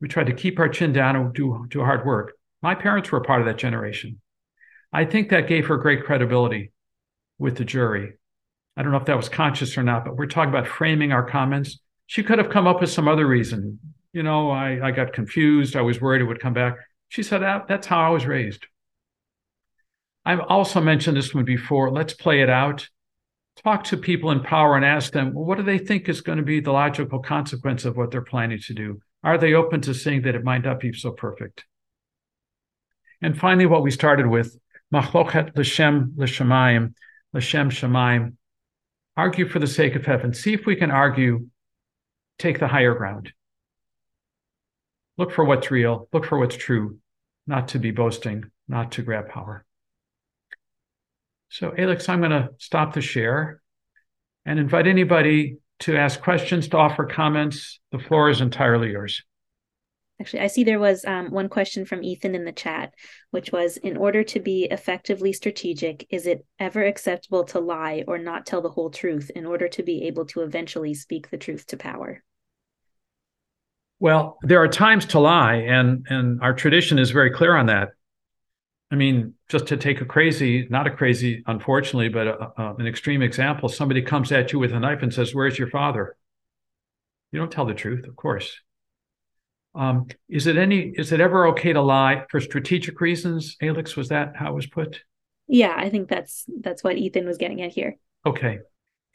[0.00, 2.32] We tried to keep our chin down and do, do hard work.
[2.62, 4.20] My parents were part of that generation.
[4.92, 6.72] I think that gave her great credibility
[7.38, 8.14] with the jury.
[8.76, 11.22] I don't know if that was conscious or not, but we're talking about framing our
[11.22, 11.78] comments.
[12.06, 13.78] She could have come up with some other reason.
[14.12, 15.76] You know, I, I got confused.
[15.76, 16.76] I was worried it would come back.
[17.08, 18.66] She said, that, That's how I was raised.
[20.24, 21.90] I've also mentioned this one before.
[21.90, 22.88] Let's play it out.
[23.64, 26.38] Talk to people in power and ask them, well, what do they think is going
[26.38, 29.00] to be the logical consequence of what they're planning to do?
[29.22, 31.64] Are they open to seeing that it might not be so perfect?
[33.20, 34.56] And finally, what we started with,
[34.92, 36.94] machloket l'shem l'shamayim,
[37.34, 38.34] l'shem shamayim,
[39.16, 40.32] argue for the sake of heaven.
[40.32, 41.48] See if we can argue,
[42.38, 43.32] take the higher ground.
[45.20, 46.96] Look for what's real, look for what's true,
[47.46, 49.66] not to be boasting, not to grab power.
[51.50, 53.60] So, Alex, I'm going to stop the share
[54.46, 57.80] and invite anybody to ask questions, to offer comments.
[57.92, 59.22] The floor is entirely yours.
[60.22, 62.94] Actually, I see there was um, one question from Ethan in the chat,
[63.30, 68.16] which was In order to be effectively strategic, is it ever acceptable to lie or
[68.16, 71.66] not tell the whole truth in order to be able to eventually speak the truth
[71.66, 72.22] to power?
[74.00, 77.90] Well, there are times to lie, and, and our tradition is very clear on that.
[78.90, 82.86] I mean, just to take a crazy, not a crazy, unfortunately, but a, a, an
[82.86, 86.16] extreme example, somebody comes at you with a knife and says, Where's your father?
[87.30, 88.58] You don't tell the truth, of course.
[89.74, 93.56] Um, is it any is it ever okay to lie for strategic reasons?
[93.62, 95.02] Alex, was that how it was put?
[95.46, 97.96] Yeah, I think that's that's what Ethan was getting at here.
[98.26, 98.58] Okay.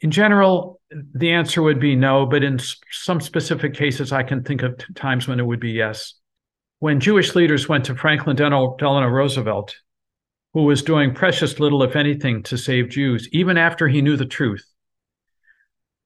[0.00, 2.58] In general, the answer would be no, but in
[2.90, 6.14] some specific cases, I can think of times when it would be yes
[6.78, 9.76] when Jewish leaders went to Franklin Delano Roosevelt,
[10.52, 14.26] who was doing precious little, if anything, to save Jews, even after he knew the
[14.26, 14.64] truth,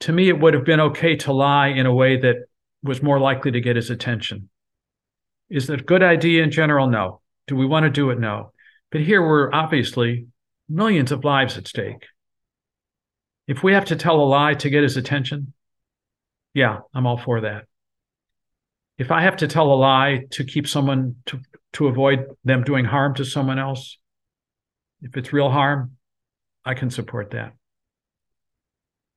[0.00, 2.46] to me, it would have been okay to lie in a way that
[2.82, 4.48] was more likely to get his attention.
[5.50, 6.86] Is that a good idea in general?
[6.86, 7.20] No.
[7.46, 8.18] Do we want to do it?
[8.18, 8.52] No.
[8.90, 10.28] But here we're obviously
[10.68, 12.06] millions of lives at stake.
[13.50, 15.52] If we have to tell a lie to get his attention,
[16.54, 17.64] yeah, I'm all for that.
[18.96, 21.40] If I have to tell a lie to keep someone to,
[21.72, 23.98] to avoid them doing harm to someone else,
[25.02, 25.96] if it's real harm,
[26.64, 27.54] I can support that.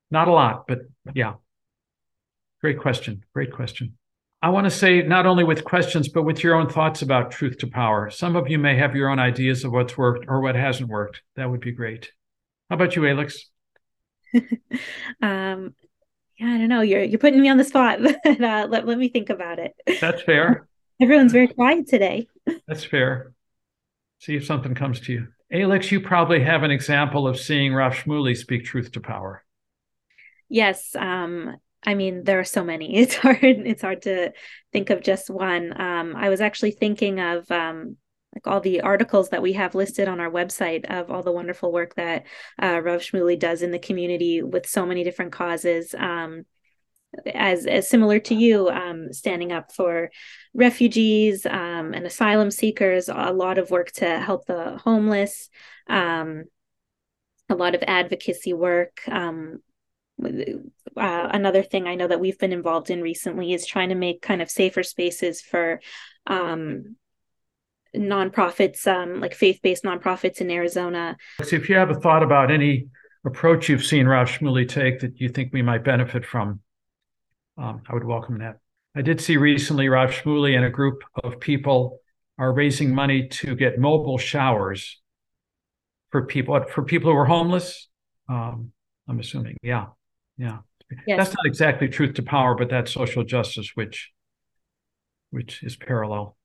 [0.10, 0.80] Not a lot, but
[1.14, 1.36] yeah.
[2.60, 3.24] Great question.
[3.36, 4.00] Great question.
[4.42, 7.60] I want to say not only with questions, but with your own thoughts about truth
[7.60, 8.10] to power.
[8.10, 11.22] Some of you may have your own ideas of what's worked or what hasn't worked.
[11.36, 12.12] That would be great.
[12.72, 13.52] How about you, Alex?
[15.22, 15.76] um,
[16.40, 16.82] yeah, I don't know.
[16.82, 18.00] You're you're putting me on the spot.
[18.26, 19.74] uh, let let me think about it.
[20.02, 20.68] That's fair.
[21.02, 22.28] Everyone's very quiet today.
[22.68, 23.34] That's fair.
[24.20, 25.28] See if something comes to you.
[25.52, 29.44] Alex, you probably have an example of seeing Rav Shmuley speak truth to power.
[30.50, 30.96] Yes.
[30.96, 32.96] Um, I mean, there are so many.
[32.96, 33.40] It's hard.
[33.42, 34.32] It's hard to
[34.72, 35.80] think of just one.
[35.80, 37.98] Um, I was actually thinking of um,
[38.34, 41.72] like all the articles that we have listed on our website of all the wonderful
[41.72, 42.26] work that
[42.62, 45.94] uh, Rav Shmuley does in the community with so many different causes.
[45.98, 46.46] Um,
[47.32, 50.10] as as similar to you, um, standing up for
[50.54, 55.50] refugees um, and asylum seekers, a lot of work to help the homeless,
[55.88, 56.46] um,
[57.50, 59.02] a lot of advocacy work.
[59.08, 59.62] Um,
[60.24, 64.22] uh, another thing I know that we've been involved in recently is trying to make
[64.22, 65.82] kind of safer spaces for
[66.28, 66.96] um,
[67.96, 71.18] nonprofits, um, like faith based nonprofits in Arizona.
[71.44, 72.88] So if you have a thought about any
[73.26, 76.60] approach you've seen Rav Shmuley take that you think we might benefit from,
[77.58, 78.60] um, I would welcome that.
[78.96, 82.00] I did see recently Rav Shmuley and a group of people
[82.38, 85.00] are raising money to get mobile showers
[86.10, 87.90] for people for people who are homeless.
[88.30, 88.72] Um,
[89.08, 89.88] I'm assuming, yeah,
[90.38, 90.60] yeah.
[91.08, 91.18] Yes.
[91.18, 94.12] That's not exactly truth to power, but that's social justice, which
[95.32, 96.38] which is parallel.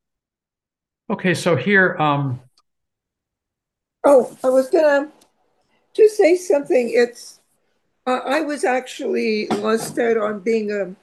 [1.11, 1.97] Okay, so here.
[1.99, 2.39] Um,
[4.05, 5.11] oh, I was gonna
[5.95, 6.91] just say something.
[6.93, 7.41] It's
[8.07, 10.95] uh, I was actually lusted on being a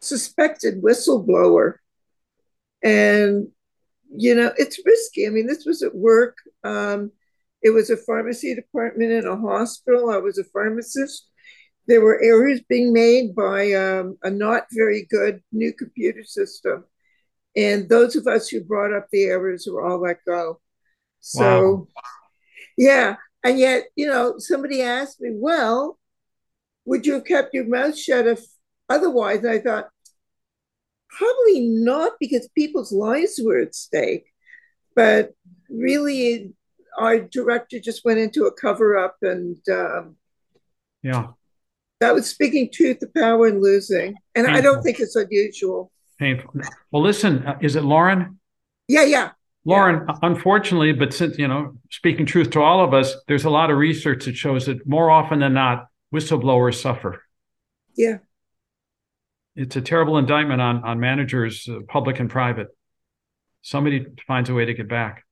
[0.00, 1.74] suspected whistleblower,
[2.82, 3.46] and
[4.10, 5.28] you know it's risky.
[5.28, 6.38] I mean, this was at work.
[6.64, 7.12] Um,
[7.62, 10.10] it was a pharmacy department in a hospital.
[10.10, 11.28] I was a pharmacist.
[11.86, 16.84] There were errors being made by um, a not very good new computer system
[17.56, 20.60] and those of us who brought up the errors were all let go.
[21.20, 22.02] So, wow.
[22.76, 23.16] yeah.
[23.42, 25.98] And yet, you know, somebody asked me, well,
[26.84, 28.44] would you have kept your mouth shut if
[28.88, 29.38] otherwise?
[29.38, 29.88] And I thought,
[31.08, 34.26] probably not because people's lives were at stake.
[34.94, 35.32] But
[35.68, 36.52] really,
[36.98, 40.16] our director just went into a cover up and um,
[41.02, 41.28] yeah
[42.00, 44.54] that was speaking truth to power and losing and Painful.
[44.54, 46.54] i don't think it's unusual painful.
[46.90, 48.38] Well, listen, uh, is it Lauren?
[48.88, 49.30] Yeah, yeah.
[49.64, 50.16] Lauren, yeah.
[50.22, 53.76] unfortunately, but since, you know, speaking truth to all of us, there's a lot of
[53.76, 57.22] research that shows that more often than not, whistleblowers suffer.
[57.96, 58.18] Yeah.
[59.56, 62.68] It's a terrible indictment on, on managers, uh, public and private.
[63.62, 65.24] Somebody finds a way to get back.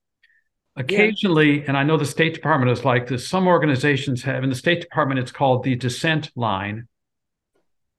[0.76, 1.64] Occasionally, yeah.
[1.68, 4.80] and I know the State Department is like this, some organizations have, in the State
[4.80, 6.88] Department, it's called the dissent line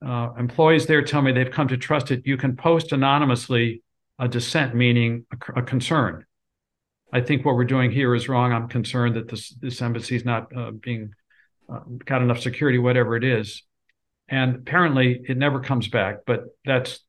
[0.06, 2.26] uh, employees there tell me they've come to trust it.
[2.26, 3.82] You can post anonymously
[4.20, 6.26] a dissent, meaning a, a concern.
[7.12, 8.52] I think what we're doing here is wrong.
[8.52, 11.14] I'm concerned that this this embassy is not uh, being
[11.72, 13.64] uh, got enough security, whatever it is.
[14.28, 16.20] And apparently, it never comes back.
[16.26, 17.00] But that's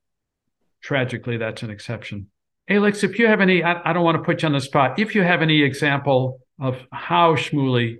[0.82, 2.30] tragically that's an exception.
[2.68, 4.98] Alex, if you have any, I, I don't want to put you on the spot.
[4.98, 7.98] If you have any example of how Shmuley,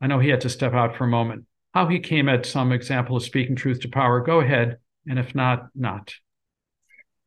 [0.00, 2.72] I know he had to step out for a moment, how he came at some
[2.72, 4.20] example of speaking truth to power.
[4.20, 4.78] Go ahead.
[5.06, 6.14] And if not, not.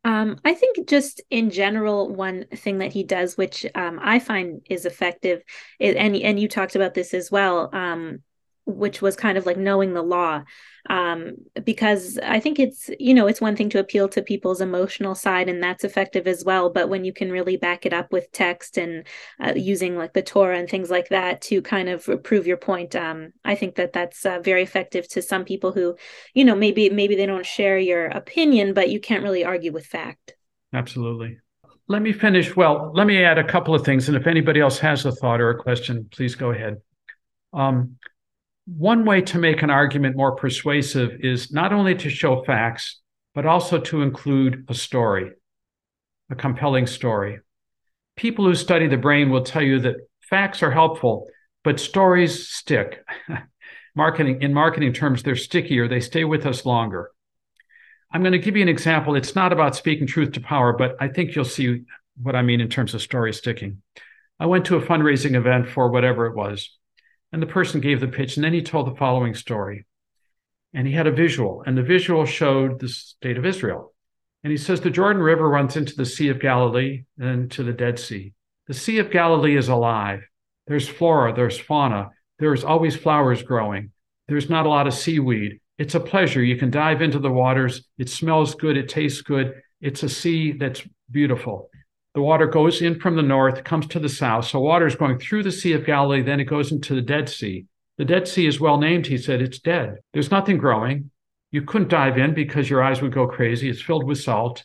[0.06, 4.62] Um, I think just in general, one thing that he does, which um, I find
[4.70, 5.42] is effective,
[5.80, 8.22] and and you talked about this as well, um,
[8.66, 10.44] which was kind of like knowing the law
[10.90, 15.16] um, because i think it's you know it's one thing to appeal to people's emotional
[15.16, 18.32] side and that's effective as well but when you can really back it up with
[18.32, 19.06] text and
[19.44, 22.96] uh, using like the torah and things like that to kind of prove your point
[22.96, 25.96] um, i think that that's uh, very effective to some people who
[26.34, 29.86] you know maybe maybe they don't share your opinion but you can't really argue with
[29.86, 30.36] fact.
[30.74, 31.38] Absolutely.
[31.88, 32.56] Let me finish.
[32.56, 35.42] Well let me add a couple of things and if anybody else has a thought
[35.42, 36.78] or a question please go ahead.
[37.54, 37.98] Um,
[38.66, 43.00] one way to make an argument more persuasive is not only to show facts,
[43.34, 45.32] but also to include a story,
[46.30, 47.40] a compelling story.
[48.16, 51.28] People who study the brain will tell you that facts are helpful,
[51.64, 53.06] but stories stick.
[53.96, 55.88] marketing in marketing terms, they're stickier.
[55.88, 57.12] They stay with us longer.
[58.12, 59.16] I'm going to give you an example.
[59.16, 61.84] It's not about speaking truth to power, but I think you'll see
[62.22, 63.82] what I mean in terms of story sticking.
[64.40, 66.78] I went to a fundraising event for whatever it was,
[67.32, 69.86] and the person gave the pitch, and then he told the following story.
[70.74, 73.94] And he had a visual, and the visual showed the state of Israel.
[74.44, 77.74] And he says the Jordan River runs into the Sea of Galilee and to the
[77.74, 78.34] Dead Sea.
[78.68, 80.22] The Sea of Galilee is alive.
[80.68, 82.10] There's flora, there's fauna,
[82.40, 83.92] there's always flowers growing.
[84.28, 85.60] There's not a lot of seaweed.
[85.78, 86.44] It's a pleasure.
[86.44, 87.86] You can dive into the waters.
[87.98, 88.78] It smells good.
[88.78, 89.62] It tastes good.
[89.82, 91.70] It's a sea that's beautiful.
[92.16, 94.46] The water goes in from the north, comes to the south.
[94.46, 97.28] So water is going through the Sea of Galilee, then it goes into the Dead
[97.28, 97.66] Sea.
[97.98, 99.06] The Dead Sea is well named.
[99.06, 99.98] He said it's dead.
[100.14, 101.12] There's nothing growing.
[101.52, 103.70] You couldn't dive in because your eyes would go crazy.
[103.70, 104.64] It's filled with salt.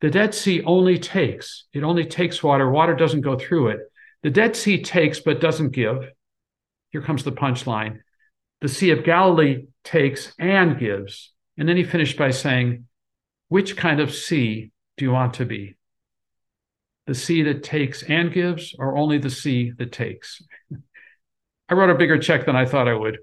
[0.00, 2.68] The Dead Sea only takes, it only takes water.
[2.68, 3.80] Water doesn't go through it.
[4.24, 6.10] The Dead Sea takes but doesn't give.
[6.90, 8.00] Here comes the punchline.
[8.60, 11.32] The Sea of Galilee takes and gives.
[11.56, 12.86] And then he finished by saying,
[13.48, 15.77] Which kind of sea do you want to be?
[17.08, 20.42] The sea that takes and gives, or only the sea that takes?
[21.66, 23.16] I wrote a bigger check than I thought I would.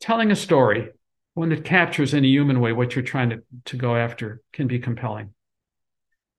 [0.00, 0.88] Telling a story,
[1.34, 4.66] one that captures in a human way what you're trying to, to go after, can
[4.66, 5.34] be compelling.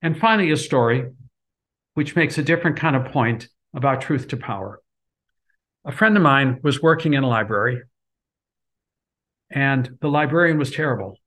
[0.02, 1.12] And finally, a story
[1.94, 4.82] which makes a different kind of point about truth to power.
[5.86, 7.84] A friend of mine was working in a library,
[9.52, 11.20] and the librarian was terrible.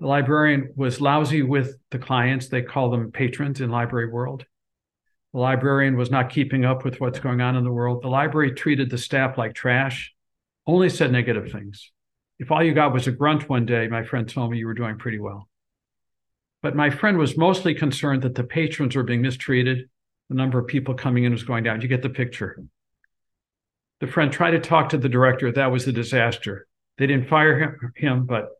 [0.00, 2.48] The librarian was lousy with the clients.
[2.48, 4.44] They call them patrons in library world.
[5.32, 8.02] The librarian was not keeping up with what's going on in the world.
[8.02, 10.14] The library treated the staff like trash,
[10.66, 11.90] only said negative things.
[12.38, 14.74] If all you got was a grunt one day, my friend told me you were
[14.74, 15.48] doing pretty well.
[16.62, 19.88] But my friend was mostly concerned that the patrons were being mistreated.
[20.28, 21.80] The number of people coming in was going down.
[21.80, 22.62] You get the picture.
[24.00, 25.50] The friend tried to talk to the director.
[25.50, 26.68] That was a disaster.
[26.98, 28.50] They didn't fire him, but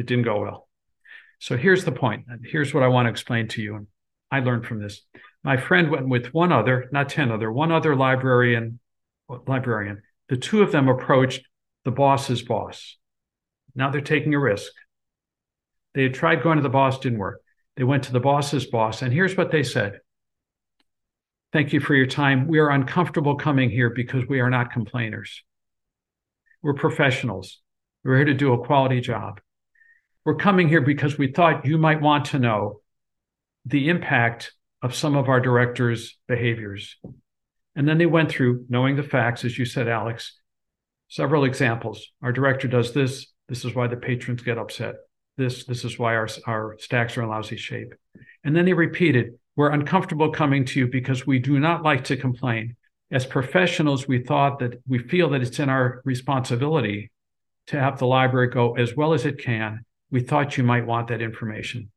[0.00, 0.68] it didn't go well.
[1.38, 2.24] So here's the point.
[2.44, 3.76] Here's what I want to explain to you.
[3.76, 3.86] And
[4.30, 5.02] I learned from this.
[5.44, 8.80] My friend went with one other, not 10 other, one other librarian,
[9.46, 10.02] librarian.
[10.28, 11.42] The two of them approached
[11.84, 12.96] the boss's boss.
[13.74, 14.72] Now they're taking a risk.
[15.94, 17.40] They had tried going to the boss, didn't work.
[17.76, 20.00] They went to the boss's boss, and here's what they said
[21.52, 22.46] Thank you for your time.
[22.46, 25.42] We are uncomfortable coming here because we are not complainers.
[26.62, 27.58] We're professionals.
[28.04, 29.40] We're here to do a quality job.
[30.24, 32.80] We're coming here because we thought you might want to know
[33.64, 34.52] the impact
[34.82, 36.96] of some of our directors' behaviors.
[37.74, 40.38] And then they went through, knowing the facts, as you said, Alex,
[41.08, 42.06] several examples.
[42.22, 43.26] Our director does this.
[43.48, 44.96] This is why the patrons get upset.
[45.36, 47.94] This, this is why our, our stacks are in lousy shape.
[48.44, 52.16] And then they repeated, we're uncomfortable coming to you because we do not like to
[52.16, 52.76] complain.
[53.10, 57.10] As professionals, we thought that we feel that it's in our responsibility
[57.68, 59.84] to have the library go as well as it can.
[60.10, 61.90] We thought you might want that information.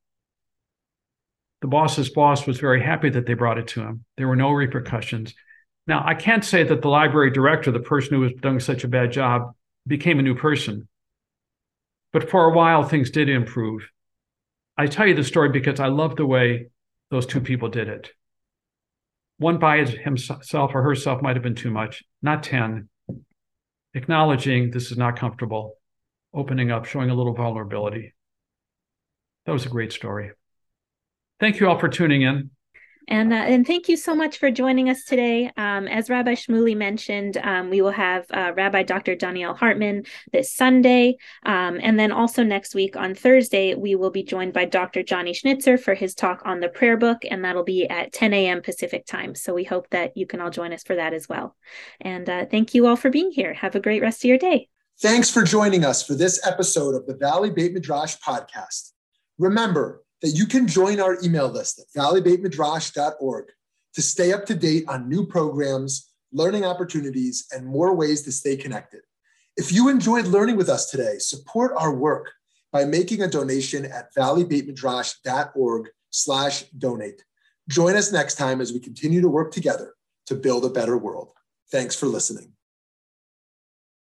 [1.61, 4.05] The boss's boss was very happy that they brought it to him.
[4.18, 5.34] There were no repercussions.
[5.88, 8.89] Now, I can't say that the library director, the person who was doing such a
[8.89, 9.53] bad job,
[9.88, 10.88] became a new person.
[12.11, 13.89] But for a while, things did improve.
[14.78, 16.68] I tell you the story because I love the way
[17.11, 18.11] those two people did it.
[19.38, 22.89] One by himself or herself might have been too much, not 10.
[23.93, 25.76] Acknowledging this is not comfortable,
[26.34, 28.13] opening up, showing a little vulnerability.
[29.45, 30.31] That was a great story.
[31.39, 32.51] Thank you all for tuning in.
[33.07, 35.51] And, uh, and thank you so much for joining us today.
[35.57, 39.15] Um, as Rabbi Shmuley mentioned, um, we will have uh, Rabbi Dr.
[39.15, 41.17] Donniel Hartman this Sunday.
[41.45, 45.03] Um, and then also next week on Thursday, we will be joined by Dr.
[45.03, 48.61] Johnny Schnitzer for his talk on the prayer book, and that'll be at 10 a.m.
[48.61, 49.36] Pacific time.
[49.36, 51.55] So we hope that you can all join us for that as well.
[51.99, 53.53] And uh, thank you all for being here.
[53.53, 54.69] Have a great rest of your day.
[55.04, 58.91] Thanks for joining us for this episode of the Valley Beit Midrash podcast.
[59.38, 63.45] Remember, that you can join our email list at valleybeitmidrash.org
[63.95, 68.56] to stay up to date on new programs, learning opportunities, and more ways to stay
[68.56, 69.01] connected.
[69.58, 72.32] If you enjoyed learning with us today, support our work
[72.72, 77.26] by making a donation at valleybeitmidrash.org slash donate.
[77.68, 79.95] Join us next time as we continue to work together
[80.28, 81.34] to build a better world.
[81.70, 82.54] Thanks for listening.